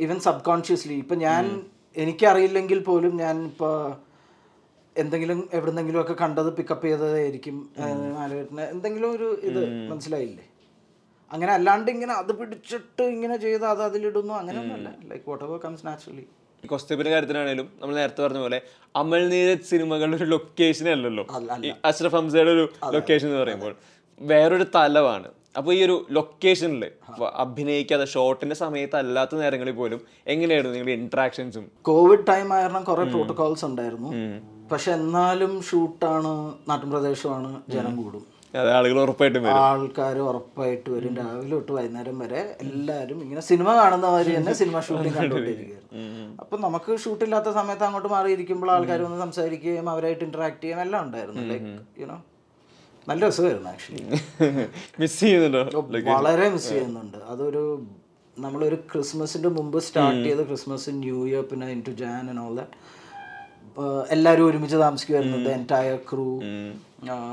ഈവൻ 0.05 0.19
സബ് 0.27 0.45
കോൺഷ്യസ്ലി 0.51 0.99
ഇപ്പം 1.05 1.19
ഞാൻ 1.29 1.45
എനിക്കറിയില്ലെങ്കിൽ 1.97 2.79
പോലും 2.89 3.13
ഞാൻ 3.25 3.37
ഇപ്പോൾ 3.51 3.75
എന്തെങ്കിലും 4.97 5.41
എവിടെന്നെങ്കിലും 5.57 6.01
ഒക്കെ 6.03 6.15
കണ്ടത് 6.21 6.51
പിക്കപ്പ് 6.59 6.87
ചെയ്തതായിരിക്കും 6.87 7.57
എന്തെങ്കിലും 8.75 9.11
ഒരു 9.17 9.29
ഇത് 9.49 9.61
മനസ്സിലായില്ലേ? 9.91 10.47
അങ്ങനെ 11.31 11.53
അല്ലാണ്ട് 11.53 11.89
ഇങ്ങനെ 11.91 12.13
അത് 12.13 12.33
പിടിച്ചിട്ട് 12.39 13.03
ഇങ്ങനെ 13.15 13.37
ചെയ്ത് 13.37 13.65
അത് 13.67 13.83
അതിലിടുന്നു 13.83 14.35
അങ്ങനെയൊന്നുമല്ല 14.35 14.91
like 15.11 15.27
what 15.31 15.45
ever 15.45 15.59
comes 15.65 15.87
naturally 15.87 16.27
കൊസ്തേപ്പിന്റെ 16.65 17.11
കാര്യത്തിലാണേലും 17.13 17.67
നമ്മൾ 17.81 17.95
നേരത്തെ 17.95 18.23
പറഞ്ഞ 18.23 18.39
പോലെ 18.39 18.59
അമൽ 18.97 19.29
നീരജ് 19.29 19.63
സിനിമകളുടെ 19.63 20.17
ഒരു 20.17 20.25
ലൊക്കേഷൻ 20.25 20.89
അല്ലല്ലോ. 20.89 21.25
അഷ്റഫ് 21.85 22.17
ഹംസയുടെ 22.17 22.51
ഒരു 22.51 22.65
ലൊക്കേഷൻ 22.95 23.29
എന്ന് 23.29 23.41
പറയുമ്പോൾ 23.43 23.75
വേറൊരു 24.21 24.67
തലമാണ് 24.75 25.29
അപ്പോൾ 25.59 25.73
ഈ 25.75 25.85
ഒരു 25.85 26.07
ലൊക്കേഷനിൽ 26.11 26.83
അഭിനയിക്കാതെ 27.45 28.05
ഷോട്ടിന്റെ 28.05 28.57
സമയത്ത് 28.57 28.97
അല്ലാത്ത 28.97 29.35
നേരങ്ങളിൽ 29.35 29.73
പോലും 29.73 30.01
എങ്ങനെയായിരുന്നു 30.27 30.75
നിങ്ങളുടെ 30.77 30.97
ഇന്ററാക്ഷൻസും 31.01 31.65
കോവിഡ് 31.83 32.27
ടൈം 32.29 32.49
ആയിരുന്നു 32.57 32.81
കുറെ 32.81 33.05
പ്രോട്ടോകോൾസ് 33.05 33.65
ഉണ്ടായിരുന്നു. 33.65 34.11
പക്ഷെ 34.73 34.93
എന്നാലും 34.93 35.63
ഷൂട്ടാണ് 35.63 36.33
നാട്ടിൻ 36.69 36.91
പ്രദേശമാണ് 36.91 37.51
ജനം 37.75 37.95
കൂടും. 38.03 38.25
ആളുകൾ 38.75 38.99
ഉറപ്പായിട്ടും 39.03 39.43
വരും. 39.45 39.57
ആൾക്കാർ 39.65 40.17
ഉറപ്പായിട്ട് 40.29 40.89
വരും. 40.95 41.13
രാവിലെ 41.21 41.55
തൊട്ട് 41.55 41.73
വൈകുന്നേരം 41.77 42.17
വരെ 42.23 42.41
എല്ലാവരും 42.65 43.19
ഇങ്ങനെ 43.25 43.43
സിനിമ 43.49 43.69
കാണുന്ന 43.79 44.07
മാതിരി 44.15 44.33
തന്നെ 44.37 44.55
സിനിമ 44.61 44.81
ഷൂട്ടിംഗ് 44.87 45.15
കണ്ടുകൊണ്ടിരിക്കുകയായിരുന്നു 45.19 46.39
അപ്പൊ 46.43 46.57
നമുക്ക് 46.65 46.93
ഷൂട്ട് 47.05 47.23
ഇല്ലാത്ത 47.27 47.51
സമയത്ത് 47.59 47.85
അങ്ങോട്ട് 47.89 48.11
മാറിയിരിക്കുമ്പോൾ 48.15 48.71
ആൾക്കാർ 48.77 49.01
വന്ന് 49.07 49.21
സംസാരിക്കുകയും 49.25 49.89
അവരായിട്ട് 49.95 50.25
ഇന്ററാക്ട് 50.29 50.61
ചെയ്യുകയും 50.63 50.85
എല്ലാം 50.87 51.03
ഉണ്ടായിരുന്നു. 51.07 51.45
ലൈക്ക് 51.53 51.73
യുനോ 52.03 52.19
നല്ല 53.07 53.21
രസമായിരുന്നു 53.29 53.71
ആക്ച്വലി 53.73 54.03
മിസ് 55.01 55.21
ചെയ്യുന്നുണ്ടോ? 55.23 55.63
വളരെ 56.17 56.47
മിസ് 56.57 56.69
ചെയ്യുന്നുണ്ട്. 56.73 57.19
അതൊരു 57.33 57.63
നമ്മളൊരു 58.37 58.77
ക്രിസ്മസിന്റെ 58.91 59.51
മുമ്പ് 59.59 59.79
സ്റ്റാർട്ട് 59.87 60.25
ചെയ്ത് 60.27 60.43
ക്രിസ്മസ് 60.49 60.91
ന്യൂ 60.99 61.21
ഇയർ 61.29 61.45
പിന്നെ 61.51 61.69
into 61.89 61.95
Jan 62.03 62.23
and 62.33 62.43
all 62.45 62.55
that 62.61 62.77
എല്ലാവരും 64.11 64.45
ഒരുമിച്ച് 64.51 64.79
താമസിക്കുമായിരുന്നു 64.85 65.51
എന്റയർ 65.57 65.99
ക്രൂ 66.11 66.27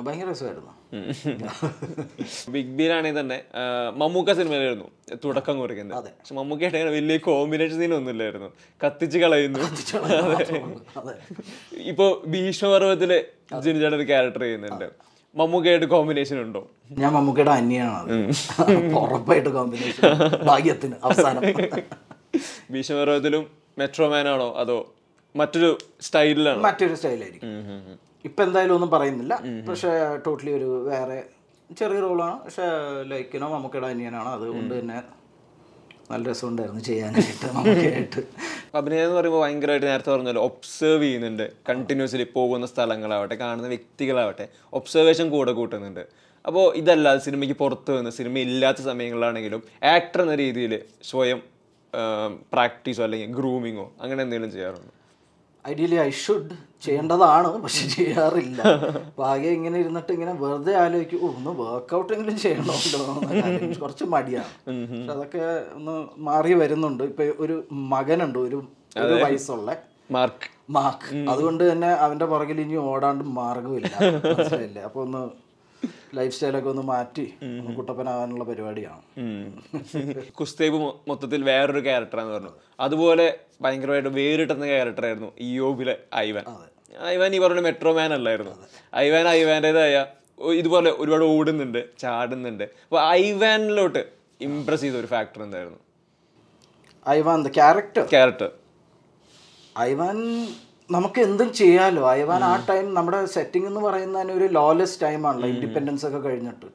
ഭയങ്കര 0.06 0.28
രസമായിരുന്നു. 0.32 0.72
ബിഗ് 2.54 2.74
ബിയിലാണെങ്കിൽ 2.78 3.20
തന്നെ 3.20 3.38
മമ്മൂക്ക 4.02 4.34
സിനിമയിലായിരുന്നു 4.40 4.88
തുടക്കം 5.24 5.56
കുറിക്കുന്നത്. 5.62 6.10
പക്ഷെ 6.20 6.36
മമ്മൂക്കയായിട്ട് 6.40 6.78
അങ്ങനെ 6.80 6.94
വലിയ 6.98 7.18
കോമ്പിനേഷൻ 7.28 7.78
സീൻ 7.82 7.94
ഒന്നുമില്ലായിരുന്നു. 8.00 8.50
കത്തിച്ച് 8.84 9.18
കളയുന്നു. 9.24 9.60
ഇപ്പൊ 11.92 12.08
ഭീഷ്മപർവത്തിൽ 12.28 13.12
ജിനിജയുടെ 13.66 13.96
ഒരു 13.96 14.08
ക്യാരക്ടർ 14.12 14.44
ചെയ്യുന്നുണ്ട്. 14.46 14.88
മമ്മൂക്കയായിട്ട് 15.36 15.88
കോമ്പിനേഷൻ 15.94 16.38
ഉണ്ടോ? 16.46 16.62
ഞാൻ 17.02 17.12
മമ്മൂക്കയുടെ 17.14 17.54
അന്യാണ് 17.60 18.16
ഉറപ്പായിട്ട് 19.04 19.50
കോമ്പിനേഷൻ 19.50 20.04
ഭാഗ്യത്തിന് 20.52 20.96
അവസാനം. 21.04 21.42
ഭീഷ്മപർവത്തിലും 22.74 23.46
മെട്രോമാൻ 23.80 24.28
ആണോ? 24.34 24.50
അതോ 24.64 24.78
മറ്റൊരു 25.36 25.70
സ്റ്റൈലിലാണ് 26.06 26.62
മറ്റൊരു 26.66 26.96
സ്റ്റൈലായിരിക്കും 27.00 27.50
ഇപ്പൊ 28.28 28.42
എന്തായാലും 28.44 28.76
ഒന്നും 28.78 28.90
പറയുന്നില്ല. 28.96 29.34
പക്ഷെ 29.70 29.92
ടോട്ടലി 30.26 30.52
ഒരു 30.60 30.70
വേറെ 30.90 31.18
ചെറിയ 31.70 32.00
റോളാണ്. 32.06 32.38
പക്ഷെ 32.46 32.66
ലൈക്കിനോ 33.12 33.48
മമ്മൂക്കയുടെ 33.54 33.88
അനിയനാണ്? 33.94 34.30
അതുകൊണ്ട് 34.38 34.74
തന്നെ 34.80 34.98
നല്ല 36.12 36.24
രസമുണ്ടായിരുന്നു 36.32 36.82
ചെയ്യാനായിട്ട് 36.82 37.48
മമ്മൂക്കയായിട്ട്. 37.56 38.22
അഭിനയം 38.80 39.04
എന്ന് 39.06 39.16
പറയുമ്പോൾ 39.18 39.42
ഭയങ്കരമായിട്ട് 39.44 39.88
നേരത്തെ 39.88 40.12
പറഞ്ഞല്ലോ 40.12 40.42
ഒബ്സേർവ് 40.50 41.04
ചെയ്യുന്നുണ്ട്. 41.04 41.46
കണ്ടിന്യൂസ്ലി 41.70 42.26
പോകുന്ന 42.34 42.66
സ്ഥലങ്ങളാവട്ടെ 42.66 43.36
കാണുന്ന 43.36 43.68
വ്യക്തികളാവട്ടെ 43.68 44.46
ഒബ്സർവേഷൻ 44.74 45.30
കൂടെ 45.30 45.52
കൂട്ടുന്നുണ്ട്. 45.52 46.04
അപ്പോൾ 46.46 46.66
ഇതല്ല 46.76 47.16
സിനിമയ്ക്ക് 47.18 47.56
പുറത്ത് 47.64 47.92
വന്ന് 47.98 48.12
സിനിമ 48.12 48.38
ഇല്ലാത്ത 48.48 48.82
സമയങ്ങളിലാണെങ്കിലും 48.90 49.62
ആക്ടർ 49.96 50.22
എന്ന 50.26 50.36
രീതിയിൽ 50.36 50.74
സ്വയം 51.12 51.40
പ്രാക്ടീസോ 52.54 53.04
അല്ലെങ്കിൽ 53.04 53.36
ഗ്രൂമിങ്ങോ 53.36 53.86
അങ്ങനെ 54.02 54.22
എന്തെങ്കിലും 54.24 54.52
ചെയ്യാറുണ്ടോ? 54.52 54.92
ഐഡിയലി 55.70 55.96
ഐ 56.00 56.10
ഷുഡ് 56.20 56.56
ചെയ്യേണ്ടതാണ് 56.82 57.62
പക്ഷെ 57.64 57.88
ചെയ്യാറില്ല. 57.88 58.62
ആകെ 59.26 59.50
ഇങ്ങനെ 59.50 59.80
ഇരുന്നിട്ട് 59.80 60.12
ഇങ്ങനെ 60.12 60.34
വെറുതെ 60.34 60.76
ആലോചിക്കും 60.76 61.22
"ഓ, 61.24 61.30
ഒന്ന് 61.30 61.50
വർക്കൗട്ട് 61.62 62.14
എങ്കിലും 62.14 62.38
ചെയ്യണമല്ലോ 62.38 63.00
കുറച്ച് 63.82 64.04
മടിയാണ്. 64.06 64.52
പക്ഷെ 64.92 65.12
അതൊക്കെ 65.12 65.42
ഒന്ന് 65.76 65.96
മാറി 66.20 66.54
വരുന്നുണ്ട്. 66.54 67.04
ഇപ്പൊ 67.04 67.24
ഒരു 67.40 67.56
മകനുണ്ട് 67.92 68.40
ഒരു 68.40 68.60
ഒരു 69.06 69.16
വയസ്സുള്ള 69.24 69.70
മാർക്ക്. 70.12 70.48
മാർക്ക്. 70.70 71.10
അതുകൊണ്ട് 71.30 71.72
തന്നെ 71.72 71.90
അവന്റെ 72.00 72.26
പുറകിൽ 72.26 72.62
ഇനി 72.62 72.76
ഓടാണ്ട് 72.86 73.24
മാർഗമില്ല. 73.40 73.92
മനസ്സിലായില്ലേ? 74.28 74.82
അപ്പൊ 74.82 75.02
ഒന്ന് 75.02 75.22
ലൈഫ് 76.18 76.34
സ്റ്റൈലൊക്കെ 76.36 76.70
ഒന്ന് 76.70 76.84
മാറ്റി 76.92 77.26
കുട്ടപ്പനാവാനുള്ള 77.78 78.44
പരിപാടിയാണ്. 78.44 79.04
കുസ്തേബ് 80.40 80.80
മൊത്തത്തിൽ 81.10 81.44
വേറൊരു 81.44 81.82
ക്യാരക്ടറാന്ന് 81.88 82.34
പറഞ്ഞു. 82.34 82.54
അതുപോലെ 82.80 83.28
ഭയങ്കരമായിട്ട് 83.62 84.12
വേറിട്ടുന്ന 84.20 84.66
ക്യാരക്ടറായിരുന്നു 84.66 85.32
ഇയോബിലെ 85.48 85.96
ഐവൻ. 86.26 86.46
ഐവാൻ 87.14 87.32
ഈ 87.36 87.40
പറഞ്ഞ 87.46 87.62
മെട്രോമാൻ 87.70 88.12
അല്ലായിരുന്നു. 88.18 88.54
ഐവാൻ 89.06 89.28
ഐവാന്റെതായ 89.28 90.06
ഇതുപോലെ 90.60 90.90
ഒരുപാട് 90.92 91.26
ഓടുന്നുണ്ട് 91.36 91.82
ചാടുന്നുണ്ട്. 92.00 92.64
അപ്പോൾ 92.64 93.02
ഐവാനിലോട്ട് 93.10 94.02
ഇംപ്രസ് 94.48 94.82
ചെയ്ത 94.82 94.96
ഒരു 95.02 95.10
ഫാക്ടർ 95.16 95.42
എന്തായിരുന്നു? 95.44 95.80
ഐവാൻ 97.10 97.48
ക്യാരക്ടർ 97.58 98.06
ക്യാരക്ടർ 98.14 98.50
ഐവാൻ 99.80 100.18
നമുക്ക് 100.90 101.20
എന്തും 101.28 101.50
ചെയ്യാലോ? 101.60 102.02
അയവാൻ 102.14 102.42
ആ 102.50 102.56
ടൈം 102.68 102.88
നമ്മുടെ 102.98 103.20
സെറ്റിംഗ് 103.36 103.68
എന്ന് 103.70 103.82
പറയുന്ന 103.86 104.18
ഒരു 104.40 104.48
ലോലെസ് 104.58 104.98
ടൈമാണല്ലോ 105.04 105.48
ഇൻഡിപെൻഡൻസ് 105.54 106.06
ഒക്കെ 106.10 106.20
കഴിഞ്ഞിട്ട്. 106.26 106.68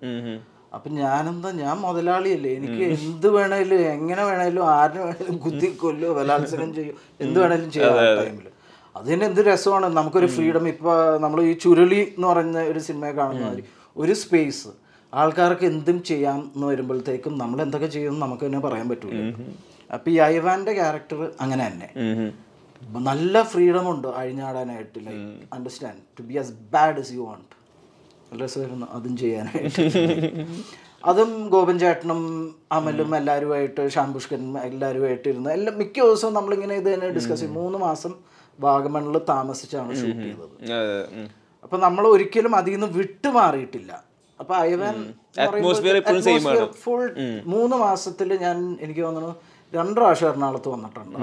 അപ്പൊ 0.76 0.88
ഞാനെന്താ 1.00 1.50
ഞാൻ 1.60 1.76
മുതലാളിയല്ലേ? 1.84 2.50
എനിക്ക് 2.58 2.82
എന്ത് 2.96 3.28
വേണേലും 3.36 3.80
എങ്ങനെ 3.94 4.22
വേണേലും 4.30 4.64
ആരും 4.74 5.02
വേണേലും 5.08 5.36
കുത്തി 5.44 5.68
കൊല്ലോ 5.82 6.10
ബലാത്സംഗം 6.18 6.70
ചെയ്യോ 6.78 6.94
എന്ത് 7.24 7.38
വേണേലും 7.42 7.70
ചെയ്യാം 7.76 7.96
ആ 8.02 8.08
ടൈമിൽ 8.20 8.46
അതിന് 8.96 9.24
എന്ത് 9.30 9.40
രസമാണ്? 9.48 9.86
നമുക്കൊരു 9.98 10.28
ഫ്രീഡം 10.36 10.64
ഇപ്പൊ 10.74 10.92
നമ്മൾ 11.24 11.40
ഈ 11.50 11.52
ചുരുളി 11.64 12.00
എന്ന് 12.16 12.26
പറയുന്ന 12.30 12.62
ഒരു 12.72 12.80
സിനിമയെ 12.88 13.14
കാണുന്ന 13.20 13.42
മാതിരി 13.46 13.64
ഒരു 13.96 14.14
സ്പേസ് 14.22 14.70
ആൾക്കാർക്ക് 15.12 15.66
എന്തും 15.72 15.98
ചെയ്യാം 16.10 16.40
എന്ന് 16.54 16.66
വരുമ്പോഴത്തേക്കും 16.72 17.34
നമ്മൾ 17.42 17.58
എന്തൊക്കെ 17.66 17.88
ചെയ്യുമെന്ന് 17.94 18.22
നമുക്ക് 18.26 18.44
തന്നെ 18.46 18.60
പറയാൻ 18.66 18.86
പറ്റൂല 18.92 19.20
അപ്പൊ 19.90 20.08
ഈ 20.14 20.16
ഐവാന്റെ 20.32 20.72
ക്യാരക്ടർ 20.78 21.20
അങ്ങനെ 21.42 21.62
തന്നെ. 21.68 21.88
നല്ല 22.80 23.42
ഫ്രീഡം 23.52 23.86
ഉണ്ട് 23.92 24.08
അഴിഞ്ഞാടാനായിട്ട് 24.20 24.98
like 25.06 25.24
understand 25.56 26.02
to 26.18 26.22
be 26.28 26.36
as 26.42 26.52
bad 26.74 27.00
as 27.02 27.12
you 27.16 27.22
want 27.28 27.54
നല്ല 28.30 28.40
രസമായിരുന്നു 28.44 28.86
അതും 28.96 29.14
ചെയ്യാനായിട്ട്. 29.22 29.82
അതും 31.10 31.30
ഗോപൻ 31.54 31.76
ചേട്ടനും 31.82 32.20
അമലും 32.76 33.10
എല്ലാവരുമായിട്ട് 33.18 33.82
ഷാംപുഷ്കനും 33.94 34.50
എല്ലാവരുമായിട്ട് 34.68 35.26
ഇരുന്ന് 35.32 35.50
എല്ലാം 35.56 35.76
മിക്ക 35.82 35.96
ദിവസവും 36.06 36.34
നമ്മളിങ്ങനെ 36.38 36.74
ഇത് 36.80 36.88
തന്നെ 36.92 37.08
ഡിസ്കസ് 37.18 37.40
ചെയ്യും. 37.42 37.54
മൂന്ന് 37.60 37.78
മാസം 37.86 38.12
വാഗമണിൽ 38.58 39.16
താമസിച്ചാണ് 39.32 39.92
ഷൂട്ട് 40.00 40.22
ചെയ്തത്. 40.26 40.54
അപ്പൊ 41.64 41.76
നമ്മൾ 41.86 42.04
ഒരിക്കലും 42.14 42.52
അതിൽ 42.60 42.74
നിന്ന് 42.76 42.90
വിട്ടുമാറിയിട്ടില്ല 42.98 43.92
അപ്പൊ 44.40 44.54
അയവൻ 44.62 44.96
ഫുൾ 46.82 47.02
മൂന്ന് 47.54 47.76
മാസത്തിൽ 47.86 48.28
ഞാൻ 48.44 48.56
എനിക്ക് 48.84 49.02
തോന്നുന്നു 49.06 49.32
രണ്ട് 49.72 49.96
പ്രാവശ്യം 49.98 50.28
എറണാകുളത്ത് 50.30 50.70
വന്നിട്ടുണ്ട്. 50.74 51.18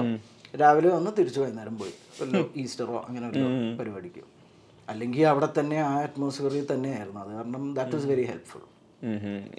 രാവിലെ 0.60 0.88
വന്ന് 0.96 1.10
തിരിച്ചു 1.18 1.40
വൈകുന്നേരം 1.42 1.74
പോയി. 1.80 1.94
വല്ല 2.20 2.42
ഈസ്റ്ററോ 2.62 2.96
അങ്ങനെ 3.08 3.26
ഒരു 3.32 3.42
പരിപാടിക്ക്. 3.80 4.22
അല്ലെങ്കിൽ 4.88 5.22
അവിടെ 5.32 5.48
തന്നെ 5.58 5.78
ആ 5.88 5.92
അറ്റ്മോസ്ഫിയറിൽ 6.06 6.66
തന്നെയായിരുന്നു. 6.72 7.20
അത് 7.24 7.32
കാരണം 7.38 7.64
ദാറ്റ് 7.78 7.96
ഈസ് 8.00 8.08
വെരി 8.12 8.24
ഹെൽപ്ഫുൾ 8.32 8.64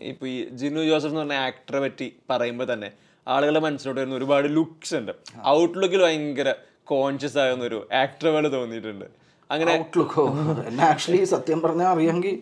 ഇപ്പൊ 0.09 0.25
ഈ 0.27 0.37
ജിനു 0.59 0.81
ജോസഫ് 0.89 1.11
എന്ന് 1.11 1.21
പറഞ്ഞ 1.21 1.35
ആക്ടറെ 1.47 1.79
പറ്റി 1.83 2.07
പറയുമ്പോൾ 2.29 2.67
തന്നെ 2.73 2.89
ആളുകളെ 3.27 3.59
മനസ്സിലോട്ട് 3.65 3.99
വരുന്ന 4.01 4.15
ഒരുപാട് 4.19 4.47
ലുക്സ് 4.57 4.95
ഉണ്ട്. 4.99 5.13
ഔട്ട്ലുക്കിൽ 5.55 6.01
ഭയങ്കര 6.05 6.49
കോൺഷ്യസ് 6.91 7.37
ആകുന്ന 7.43 7.63
ഒരു 7.69 7.79
ആക്ടർ 8.01 8.27
പോലെ 8.35 8.49
തോന്നിയിട്ടുണ്ട്. 8.57 9.07
അങ്ങനെ 9.49 9.71
ഔട്ട്ലുക്കോ 9.79 10.23
എന്നെ 10.69 10.83
ആക്ച്വലി 10.91 11.21
സത്യം 11.33 11.59
പറഞ്ഞാൽ 11.61 11.89
അറിയാമെങ്കിൽ 11.93 12.35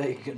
ലൈക്ക് 0.00 0.32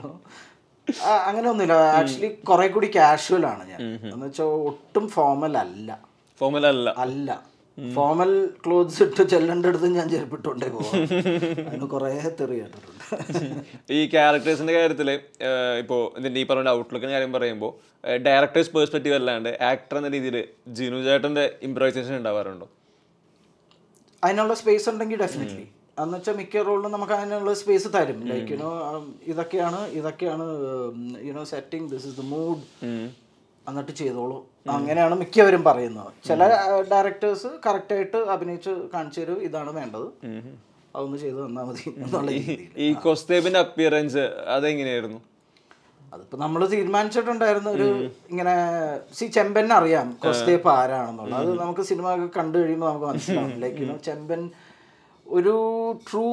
അങ്ങനെ 1.29 1.47
ഒന്നുമില്ല 1.51 1.77
ആക്ച്വലി 1.99 2.31
കുറെ 2.49 2.67
കൂടി 2.75 2.89
കാഷ്വൽ 2.97 3.45
ആണ് 3.53 3.63
ഞാൻ. 3.71 3.81
എന്ന് 4.13 4.25
വെച്ചാൽ 4.27 4.51
ഒട്ടും 4.71 5.05
ഫോമൽ 5.17 5.55
അല്ല. 5.65 5.91
ഫോമൽ 6.41 6.65
അല്ല. 6.73 6.89
അല്ല. 7.05 7.31
ഫോമൽ 7.79 8.31
ക്ലോത്ത്സ് 8.65 9.01
ഇട്ട് 9.05 9.23
ചെല്ലേണ്ട 9.33 9.67
അടുത്ത് 9.71 9.89
ഞാൻ 9.97 10.09
ചെരുപ്പിട്ടുണ്ടേ 10.13 10.67
അതിന് 11.69 11.87
കുറേ 11.95 12.11
തെറി 12.41 12.57
കേട്ടിട്ടുണ്ട്. 12.61 13.01
ഈ 13.97 14.01
ക്യാരക്ടേഴ്സിന്റെ 14.13 14.75
കാര്യത്തിൽ 14.77 15.09
ഇപ്പോ 15.83 15.97
ഇതിന്റെ 16.19 16.41
ഈ 16.43 16.45
പറഞ്ഞ 16.51 16.75
ഔട്ട്ലുക്കിന്റെ 16.79 17.15
കാര്യം 17.17 17.33
പറയുമ്പോൾ 17.37 17.73
ഡയറക്ടേഴ്സ് 18.29 18.73
പേഴ്സ്പെക്റ്റീവ് 18.77 19.17
അല്ലാണ്ട് 19.21 19.51
ആക്ടർ 19.71 19.99
എന്ന 20.01 20.11
രീതിയിൽ 20.17 20.37
ജിനു 20.79 21.01
ചേട്ടന്റെ 21.09 21.45
ഇംപ്രൈസേഷൻ 21.69 22.15
ഉണ്ടാവാറുണ്ടോ? 22.21 22.69
അതിനുള്ള 24.23 24.55
സ്പേസ് 24.63 24.89
ഉണ്ടെങ്കിൽ 24.93 25.21
ഡെഫിനറ്റ്ലി 25.25 25.67
എന്ന് 26.03 26.17
വെച്ചാൽ 26.17 26.35
മിക്ക 26.41 26.63
റോളിലും 26.69 26.93
നമുക്ക് 26.97 27.15
അതിനുള്ള 27.19 27.55
സ്പേസ് 27.63 27.89
തരും. 27.97 28.21
ലൈക്ക് 28.31 28.53
യുനോ 28.55 28.71
ഇതൊക്കെയാണ് 29.33 29.81
ഇതൊക്കെയാണ് 29.99 30.47
you know 31.29 31.45
setting 31.55 31.89
this 31.93 32.07
is 32.11 32.17
the 32.21 32.25
mood 32.33 32.63
എന്നിട്ട് 33.69 33.93
ചെയ്തോളൂ. 34.03 34.39
അങ്ങനെയാണ് 34.67 35.15
മിക്കവരും 35.15 35.65
പറയുന്നത്. 35.65 36.13
ചില 36.29 36.49
ഡയറക്ടേഴ്സ് 36.93 37.47
കറക്റ്റായിട്ട് 37.67 38.17
അഭിനയിച്ച് 38.17 38.71
കാണിച്ചു 38.95 39.21
തരും 39.21 39.43
ഇതാണ് 39.43 39.71
വേണ്ടത്. 39.71 40.07
അതൊന്ന് 40.97 41.19
ചെയ്തു 41.19 41.47
തന്നാൽ 41.47 41.65
മതി 41.65 41.95
എന്നുള്ള 41.97 42.31
ഈ 42.77 42.93
കൊസ്തേബിന്റെ 42.93 43.59
അപ്പിയറൻസ് 43.59 44.25
അതെങ്ങനെയായിരുന്നു? 44.57 45.21
അതിപ്പോ 46.15 46.39
നമ്മൾ 46.39 46.67
തീരുമാനിച്ചിട്ടുണ്ടായിരുന്നു 46.67 47.71
ഒരു 47.71 48.11
ഇങ്ങനെ 48.31 48.55
സി 49.15 49.27
ചെമ്പൻ 49.27 49.73
അറിയാം 49.73 50.17
കൊസ്തേപ്പ് 50.23 50.69
ആരാണെന്നുള്ളത്. 50.69 51.41
അത് 51.41 51.61
നമുക്ക് 51.61 51.81
സിനിമ 51.81 52.15
കണ്ടു 52.37 52.59
കഴിയുമ്പോൾ 52.59 52.89
നമുക്ക് 52.91 53.07
മനസ്സിലാവും. 53.07 53.61
ലൈക്ക് 53.61 53.99
ചെമ്പൻ 54.09 54.51
ഒരു 55.27 55.57
ട്രൂ 56.11 56.29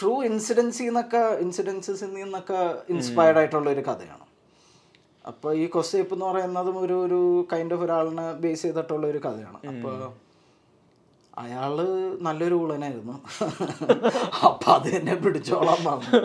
ട്രൂ 0.00 0.22
ഇൻസിഡൻസിന്നൊക്കെ 0.22 1.22
ഇൻസിഡൻസിൽ 1.44 1.96
നിന്നൊക്കെ 2.04 2.60
ഇൻസ്പയർഡ് 2.88 3.38
ആയിട്ടുള്ള 3.38 3.70
ഒരു 3.70 3.80
കഥയാണ്. 3.80 4.24
അപ്പോൾ 5.24 5.50
ഈ 5.54 5.64
കൊസ്സേപ്പ് 5.66 6.12
എന്ന് 6.14 6.26
പറയുന്നതും 6.26 6.76
ഒരു 6.78 6.94
ഒരു 7.06 7.20
കൈൻഡ് 7.52 7.74
ഓഫ് 7.74 7.82
ഒരാളിനെ 7.82 8.26
ബേസ് 8.32 8.62
ചെയ്തിട്ടുള്ള 8.62 9.04
ഒരു 9.06 9.18
കഥയാണ്. 9.18 9.58
അപ്പോൾ 9.72 9.96
അയാൾ 11.38 11.74
നല്ലൊരു 12.20 12.54
ഊളനായിരുന്നു. 12.54 13.14
അപ്പൊ 14.48 14.68
അത് 14.72 14.88
എന്നെ 14.88 15.14
പിടിച്ചോളാം 15.14 15.80
പറഞ്ഞു? 15.84 16.18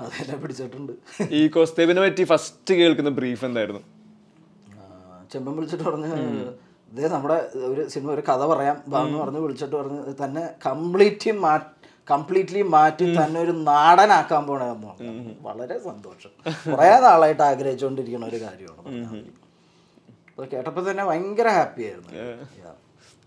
അത് 0.00 0.12
എന്നെ 0.22 0.36
പിടിച്ചിട്ടുണ്ട്. 0.36 0.92
ഈ 1.30 1.42
കൊസ്തേപ്പിനെ 1.48 2.00
പറ്റി 2.00 2.24
ഫസ്റ്റ് 2.24 2.74
കേൾക്കുന്ന 2.74 3.10
ബ്രീഫ് 3.10 3.44
എന്തായിരുന്നു? 3.44 3.82
ചെമ്പം 4.72 5.28
ചെമ്പൻ 5.32 5.52
വിളിച്ചിട്ട് 5.56 5.84
പറഞ്ഞ് 5.84 6.12
ഇതേ 6.92 7.08
നമ്മുടെ 7.08 7.36
ഒരു 7.66 7.82
സിനിമ 7.88 8.08
ഒരു 8.10 8.22
കഥ 8.28 8.42
പറയാം 8.44 8.76
എന്ന് 9.00 9.18
പറഞ്ഞ് 9.18 9.40
വിളിച്ചിട്ട് 9.40 9.76
പറഞ്ഞ് 9.76 10.00
തന്നെ 10.24 10.42
കംപ്ലീറ്റ് 10.66 11.32
മാ 11.40 11.52
കംപ്ലീറ്റ്ലി 12.10 12.62
മാറ്റി 12.74 13.06
തന്നെ 13.18 13.38
ഒരു 13.40 13.54
നാടനാക്കാൻ 13.70 14.42
പോണെന്ന് 14.46 14.92
വളരെ 15.46 15.76
സന്തോഷം. 15.88 16.32
കുറേ 16.72 16.90
നാളായിട്ട് 17.06 17.44
ആഗ്രഹിച്ചുകൊണ്ടിരിക്കുന്ന 17.50 18.26
ഒരു 18.26 18.40
കാര്യമാണ്. 18.44 19.22
അത് 20.38 20.46
കേട്ടപ്പോൾ 20.52 20.84
തന്നെ 20.90 21.04
ഭയങ്കര 21.04 21.48
ഹാപ്പി 21.58 21.84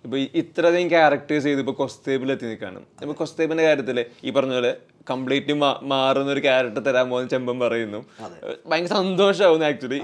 ആയിരുന്നു 0.06 0.40
ഇത്രയും 0.42 0.88
ക്യാരക്ടേഴ്സ് 0.90 1.46
ചെയ്ത് 1.46 1.62
ഇപ്പൊ 1.64 1.76
കൊസ്തേബിൽ 1.84 2.32
എത്തി 2.32 2.46
നിൽക്കാണ് 2.46 2.80
ഇപ്പൊ 3.04 3.14
കൊസ്തേബിന്റെ 3.22 3.64
കാര്യത്തിൽ 3.68 4.00
ഈ 4.24 4.32
പറഞ്ഞ 4.38 4.54
പോലെ 4.54 4.72
കംപ്ലീറ്റ്ലി 5.12 5.56
മാറുന്ന 5.92 6.30
ഒരു 6.32 6.42
ക്യാരക്ടർ 6.46 6.82
തരാൻ 6.84 7.06
പോകുന്ന 7.12 7.30
ചെമ്പൻ 7.34 7.58
പറയുന്നു. 7.64 8.00
ഭയങ്കര 8.70 8.92
സന്തോഷമാവുന്നു 8.94 9.66
ആക്ച്വലി 9.70 10.00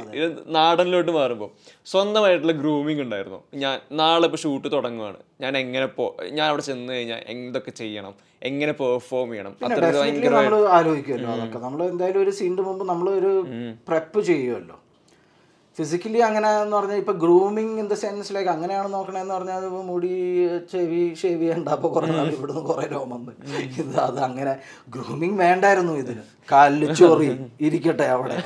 നാടനിലോട്ട് 0.58 1.12
മാറുമ്പോൾ 1.12 1.50
സ്വന്തമായിട്ടുള്ള 1.92 2.54
ഗ്രൂമിങ് 2.62 3.02
ഉണ്ടായിരുന്നു. 3.06 3.40
ഞാൻ 3.64 3.76
നാളെ 4.02 4.28
ഇപ്പൊ 4.30 4.40
ഷൂട്ട് 4.44 4.68
തുടങ്ങുവാണ്. 4.76 5.20
ഞാൻ 5.44 5.54
എങ്ങനെ 5.64 5.88
പോ 5.98 6.06
ഞാൻ 6.38 6.46
അവിടെ 6.50 6.64
ചെന്ന് 6.70 6.92
കഴിഞ്ഞാൽ 6.94 7.22
എന്തൊക്കെ 7.34 7.72
ചെയ്യണം? 7.82 8.14
എങ്ങനെ 8.50 8.74
പെർഫോം 8.82 9.30
ചെയ്യണം? 9.32 9.56
അത്ര 9.68 9.84
ഭയങ്കര 10.02 10.34
നമ്മൾ 10.36 10.68
ആലോചിക്കുമല്ലോ 10.80 11.32
അതൊക്കെ 11.38 11.62
നമ്മൾ 11.68 11.82
എന്തായാലും 11.92 12.22
ഒരു 12.26 12.34
സീനിന് 12.40 12.66
മുമ്പ് 12.70 12.86
നമ്മൾ 12.92 13.10
ഒരു 13.20 13.32
പ്രെപ്പ് 13.90 14.20
ചെയ്യുമല്ലോ 14.30 14.78
ഫിസിക്കലി 15.80 16.20
അങ്ങനെ 16.28 16.48
എന്ന് 16.64 16.76
പറഞ്ഞാൽ 16.78 16.98
ഇപ്പൊ 17.02 17.14
grooming 17.24 17.76
in 17.82 17.86
the 17.92 17.96
sense 18.02 18.34
like 18.36 18.50
അങ്ങനെയാണ് 18.54 18.90
നോക്കണേന്ന് 18.96 19.34
പറഞ്ഞാൽ 19.36 19.64
മുടി 19.92 20.12
ചെവി 20.72 21.04
ഷേവ് 21.22 21.40
ചെയ്യണ്ട. 21.44 21.68
അപ്പൊ 21.78 21.88
കുറെ 21.96 22.08
നാൾ 22.18 22.28
ഇവിടുന്ന് 22.38 22.64
കുറേ 22.70 22.86
രോമം. 22.96 23.22
ഇത് 23.82 23.96
അത് 24.08 24.20
അങ്ങനെ 24.28 24.54
ഗ്രൂമിങ് 24.96 25.38
വേണ്ടായിരുന്നു 25.44 25.94
ഇതിന്. 26.04 26.24
കാലിൽ 26.52 26.84
ചൊറി 27.00 27.30
ഇരിക്കട്ടെ 27.68 28.08
അവിടെ. 28.16 28.38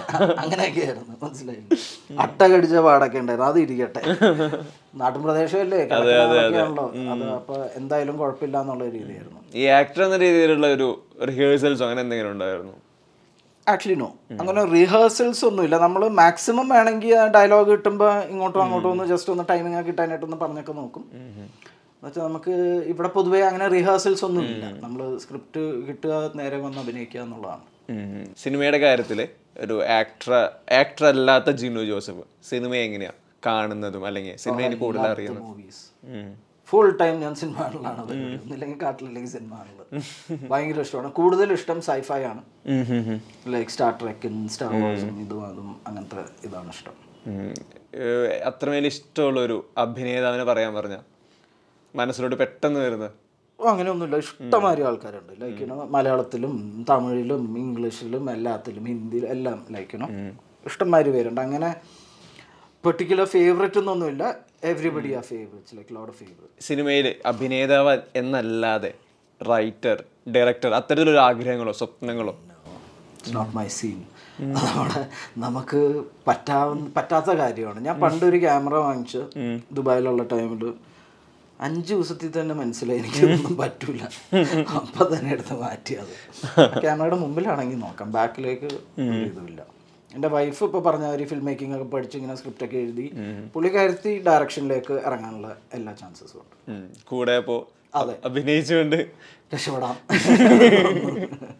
അങ്ങനെയൊക്കെ 0.43 0.81
ആയിരുന്നു 0.87 1.15
മനസ്സിലായി 1.23 1.63
അട്ട 2.25 2.39
കടിച്ച 2.53 2.75
പാടൊക്കെ 2.87 3.19
ഉണ്ടായിരുന്നു. 3.23 3.49
അത് 3.51 3.59
ഇരിക്കട്ടെ. 3.65 4.01
നാട്ടുപ്രദേശമല്ലേ 5.01 5.81
ആണല്ലോ 5.99 6.85
അത് 7.13 7.25
അപ്പോൾ 7.39 7.59
എന്തായാലും 7.81 8.15
കുഴപ്പമില്ല 8.23 8.57
എന്നുള്ള 8.63 8.83
രീതിയായിരുന്നു. 8.97 9.39
ഈ 9.61 9.65
ആക്ടർ 9.79 10.01
എന്ന 10.07 10.17
രീതിയിലുള്ള 10.25 10.67
ഒരു 10.77 10.89
റിഹേഴ്സൽസോ 11.29 11.83
അങ്ങനെ 11.87 12.03
എന്തെങ്കിലും 12.05 12.33
ഉണ്ടായിരുന്നു? 12.35 12.75
ആക്ച്വലി 13.71 13.97
നോ 14.03 14.07
അങ്ങനെ 14.39 14.61
റിഹേഴ്സൽസ് 14.75 15.43
ഒന്നുമില്ല. 15.49 15.75
നമ്മൾ 15.85 16.01
മാക്സിമം 16.21 16.67
വേണമെങ്കിൽ 16.75 17.13
ഡയലോഗ് 17.35 17.67
കിട്ടുമ്പോൾ 17.71 18.11
ഇങ്ങോട്ടോ 18.33 18.59
അങ്ങോട്ടോ 18.63 18.87
ഒന്ന് 18.93 19.05
ജസ്റ്റ് 19.11 19.31
ഒന്ന് 19.33 19.45
ടൈമിംഗ് 19.51 19.83
കിട്ടാനായിട്ട് 19.89 20.25
ഒന്ന് 20.27 20.39
പറഞ്ഞൊക്കെ 20.43 20.73
നോക്കും. 20.81 21.03
എന്നുവെച്ചാൽ 21.15 22.25
നമുക്ക് 22.29 22.53
ഇവിടെ 22.93 23.09
പൊതുവേ 23.17 23.41
അങ്ങനെ 23.49 23.67
റിഹേഴ്സൽസ് 23.75 24.25
ഒന്നും 24.27 24.45
ഇല്ല 24.53 24.65
നമ്മൾ 24.85 25.01
സ്ക്രിപ്റ്റ് 25.23 25.61
കിട്ടുക 25.87 26.13
നേരെ 26.41 26.57
വന്ന് 26.65 26.79
അഭിനയിക്കുക 26.83 27.21
എന്നുള്ളതാണ്. 27.25 27.63
സിനിമയുടെ 28.43 28.79
കാര്യത്തിൽ 28.85 29.19
ഒരു 29.63 29.75
ആക്ടർ 29.99 30.33
ആക്ടർ 30.81 31.05
അല്ലാത്ത 31.13 31.49
ജിനു 31.61 31.83
ജോസഫ് 31.91 32.25
സിനിമ 32.49 32.73
എങ്ങനെയാ 32.87 33.13
കാണുന്നതും 33.47 34.03
അല്ലെങ്കിൽ 34.09 34.35
സിനിമ 34.43 34.75
കൂടുതൽ 34.83 35.07
അറിയുന്നത്? 35.13 35.43
മൂവീസ് 35.47 35.83
ഫുൾ 36.73 36.89
ടൈം 36.99 37.15
ഞാൻ 37.23 37.33
സിനിമ 37.39 37.55
സിനിമകളിലാണ് 37.55 38.01
ഒന്നില്ലെങ്കിൽ 38.41 38.77
കാട്ടിലില്ലെങ്കിൽ 38.83 39.31
കാണുന്നത്. 39.55 40.47
ഭയങ്കര 40.51 40.81
ഇഷ്ടമാണ്. 40.85 41.09
കൂടുതൽ 41.19 41.49
ഇഷ്ടം 41.57 41.79
സൈഫൈ 41.87 42.19
ആണ്. 42.31 42.41
ലൈക്ക് 43.53 43.71
സ്റ്റാർ 43.73 43.91
ട്രെക്കിൻ 44.01 44.35
സ്റ്റാർ 44.53 44.71
വാർസും 44.83 45.17
ഇതും 45.23 45.41
അതും 45.49 45.69
അങ്ങനത്തെ 45.87 46.23
ഇതാണ് 46.47 46.71
ഇഷ്ടം. 46.75 46.95
അത്രമേൽ 48.49 48.85
ഇഷ്ടമുള്ള 48.91 49.39
ഒരു 49.47 49.57
അഭിനേതാവിനെ 49.83 50.45
പറയാൻ 50.51 50.71
പറഞ്ഞ? 50.77 50.95
മനസ്സിലോട്ട് 51.95 52.37
പെട്ടെന്ന് 52.41 52.79
വരുന്നത് 52.85 53.11
ഓ 53.59 53.65
അങ്ങനെയൊന്നുമില്ല. 53.71 54.17
ഇഷ്ടമാതിരി 54.23 54.83
ആൾക്കാരുണ്ട്. 54.87 55.33
ലൈക്കിനോ 55.41 55.75
മലയാളത്തിലും 55.95 56.53
തമിഴിലും 56.89 57.43
ഇംഗ്ലീഷിലും 57.63 58.23
എല്ലാത്തിലും 58.31 58.85
ഹിന്ദിയിലും 58.91 59.29
എല്ലാം 59.35 59.59
ലൈക്കിനോ 59.75 60.07
ഇഷ്ടംമാതിരി 60.69 61.11
പേരുണ്ട്. 61.17 61.41
അങ്ങനെ 61.45 61.69
പെർട്ടിക്കുലർ 62.85 63.27
ഫേവററ്റ് 63.35 63.79
എന്നൊന്നുമില്ല. 63.81 64.23
എവറിബഡി 64.71 65.11
ആ 65.19 65.21
favourites 65.31 65.75
like 65.77 65.95
lot 65.95 66.11
of 66.13 66.19
favourite 66.19 66.65
സിനിമയിൽ 66.69 67.07
അഭിനേതാവ് 67.25 67.95
എന്നല്ലാതെ 68.15 68.91
റൈറ്റർ 69.41 69.97
ഡയറക്ടർ 70.35 70.71
അത്തരത്തിലൊരു 70.79 71.21
ആഗ്രഹങ്ങളോ 71.27 71.73
സ്വപ്നങ്ങളോ? 71.81 72.33
ഇറ്റ്സ് 73.17 73.35
നോട്ട് 73.35 73.53
മൈ 73.57 73.67
സീൻ 73.79 73.99
അതവിടെ 74.59 75.01
നമുക്ക് 75.43 75.81
പറ്റാവുന്ന 76.27 76.87
പറ്റാത്ത 76.97 77.29
കാര്യമാണ്. 77.41 77.79
ഞാൻ 77.87 77.95
പണ്ടൊരു 77.99 78.37
ക്യാമറ 78.37 78.75
വാങ്ങിച്ച് 78.87 79.21
ദുബായിലുള്ള 79.77 80.23
ടൈമിൽ 80.33 80.63
അഞ്ച് 81.59 81.93
ദിവസത്തിൽ 81.93 82.31
തന്നെ 82.39 82.55
മനസ്സിലായി 82.55 82.99
എനിക്കൊന്നും 82.99 83.53
പറ്റൂല. 83.57 84.01
അപ്പൊ 84.77 85.03
തന്നെ 85.11 85.29
എടുത്ത് 85.31 85.55
മാറ്റിയത്. 85.61 86.15
ക്യാമറയുടെ 86.83 87.15
മുമ്പിലാണെങ്കിൽ 87.15 87.79
നോക്കാം 87.85 88.11
ബാക്കിലേക്ക് 88.11 88.69
ഇതുമില്ല. 89.27 89.61
എന്റെ 90.13 90.27
വൈഫ് 90.27 90.63
ഇപ്പോൾ 90.63 90.83
പറഞ്ഞ 90.83 91.07
ഒരു 91.07 91.23
ഫിലിം 91.23 91.45
മേക്കിംഗ് 91.45 91.75
ഒക്കെ 91.75 91.85
പഠിച്ച് 91.85 92.17
ഇങ്ങനെ 92.17 92.35
സ്ക്രിപ്റ്റ് 92.35 92.65
ഒക്കെ 92.65 92.77
എഴുതി 92.77 93.11
പുള്ളിക്കാരത്തി 93.53 94.23
ഡയറക്ഷനിലേക്ക് 94.27 95.01
ഇറങ്ങാനുള്ള 95.05 95.57
എല്ലാ 95.73 95.93
ചാൻസസും 95.93 96.41
ഉണ്ട്. 96.41 96.87
കൂടെ 97.07 97.43
അതെ. 97.95 98.17
അഭിനയിച്ചുകൊണ്ട്. 98.25 99.07
രക്ഷപ്പെടാം. 99.53 99.95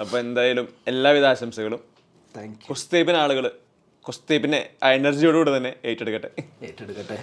അപ്പോൾ 0.00 0.18
എന്തായാലും 0.18 0.68
എല്ലാവിധ 0.86 1.24
ആശംസകളും. 1.24 1.80
താങ്ക് 2.34 2.68
കുസ്തേപ്പിന് 2.68 3.16
ആളുകൾ 3.16 3.52
കുസ്തേപ്പിനെ 4.04 4.68
ആ 4.82 4.92
എനർജിയോടുകൂടെ 4.92 5.56
തന്നെ 5.56 5.74
ഏറ്റെടുക്കട്ടെ. 5.84 6.42
ഏറ്റെടുക്കട്ടെ 6.62 7.16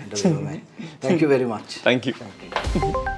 thank 1.03 1.23
you 1.23 1.27
very 1.27 1.45
much 1.45 1.85
thank 1.85 2.07
you 2.07 3.14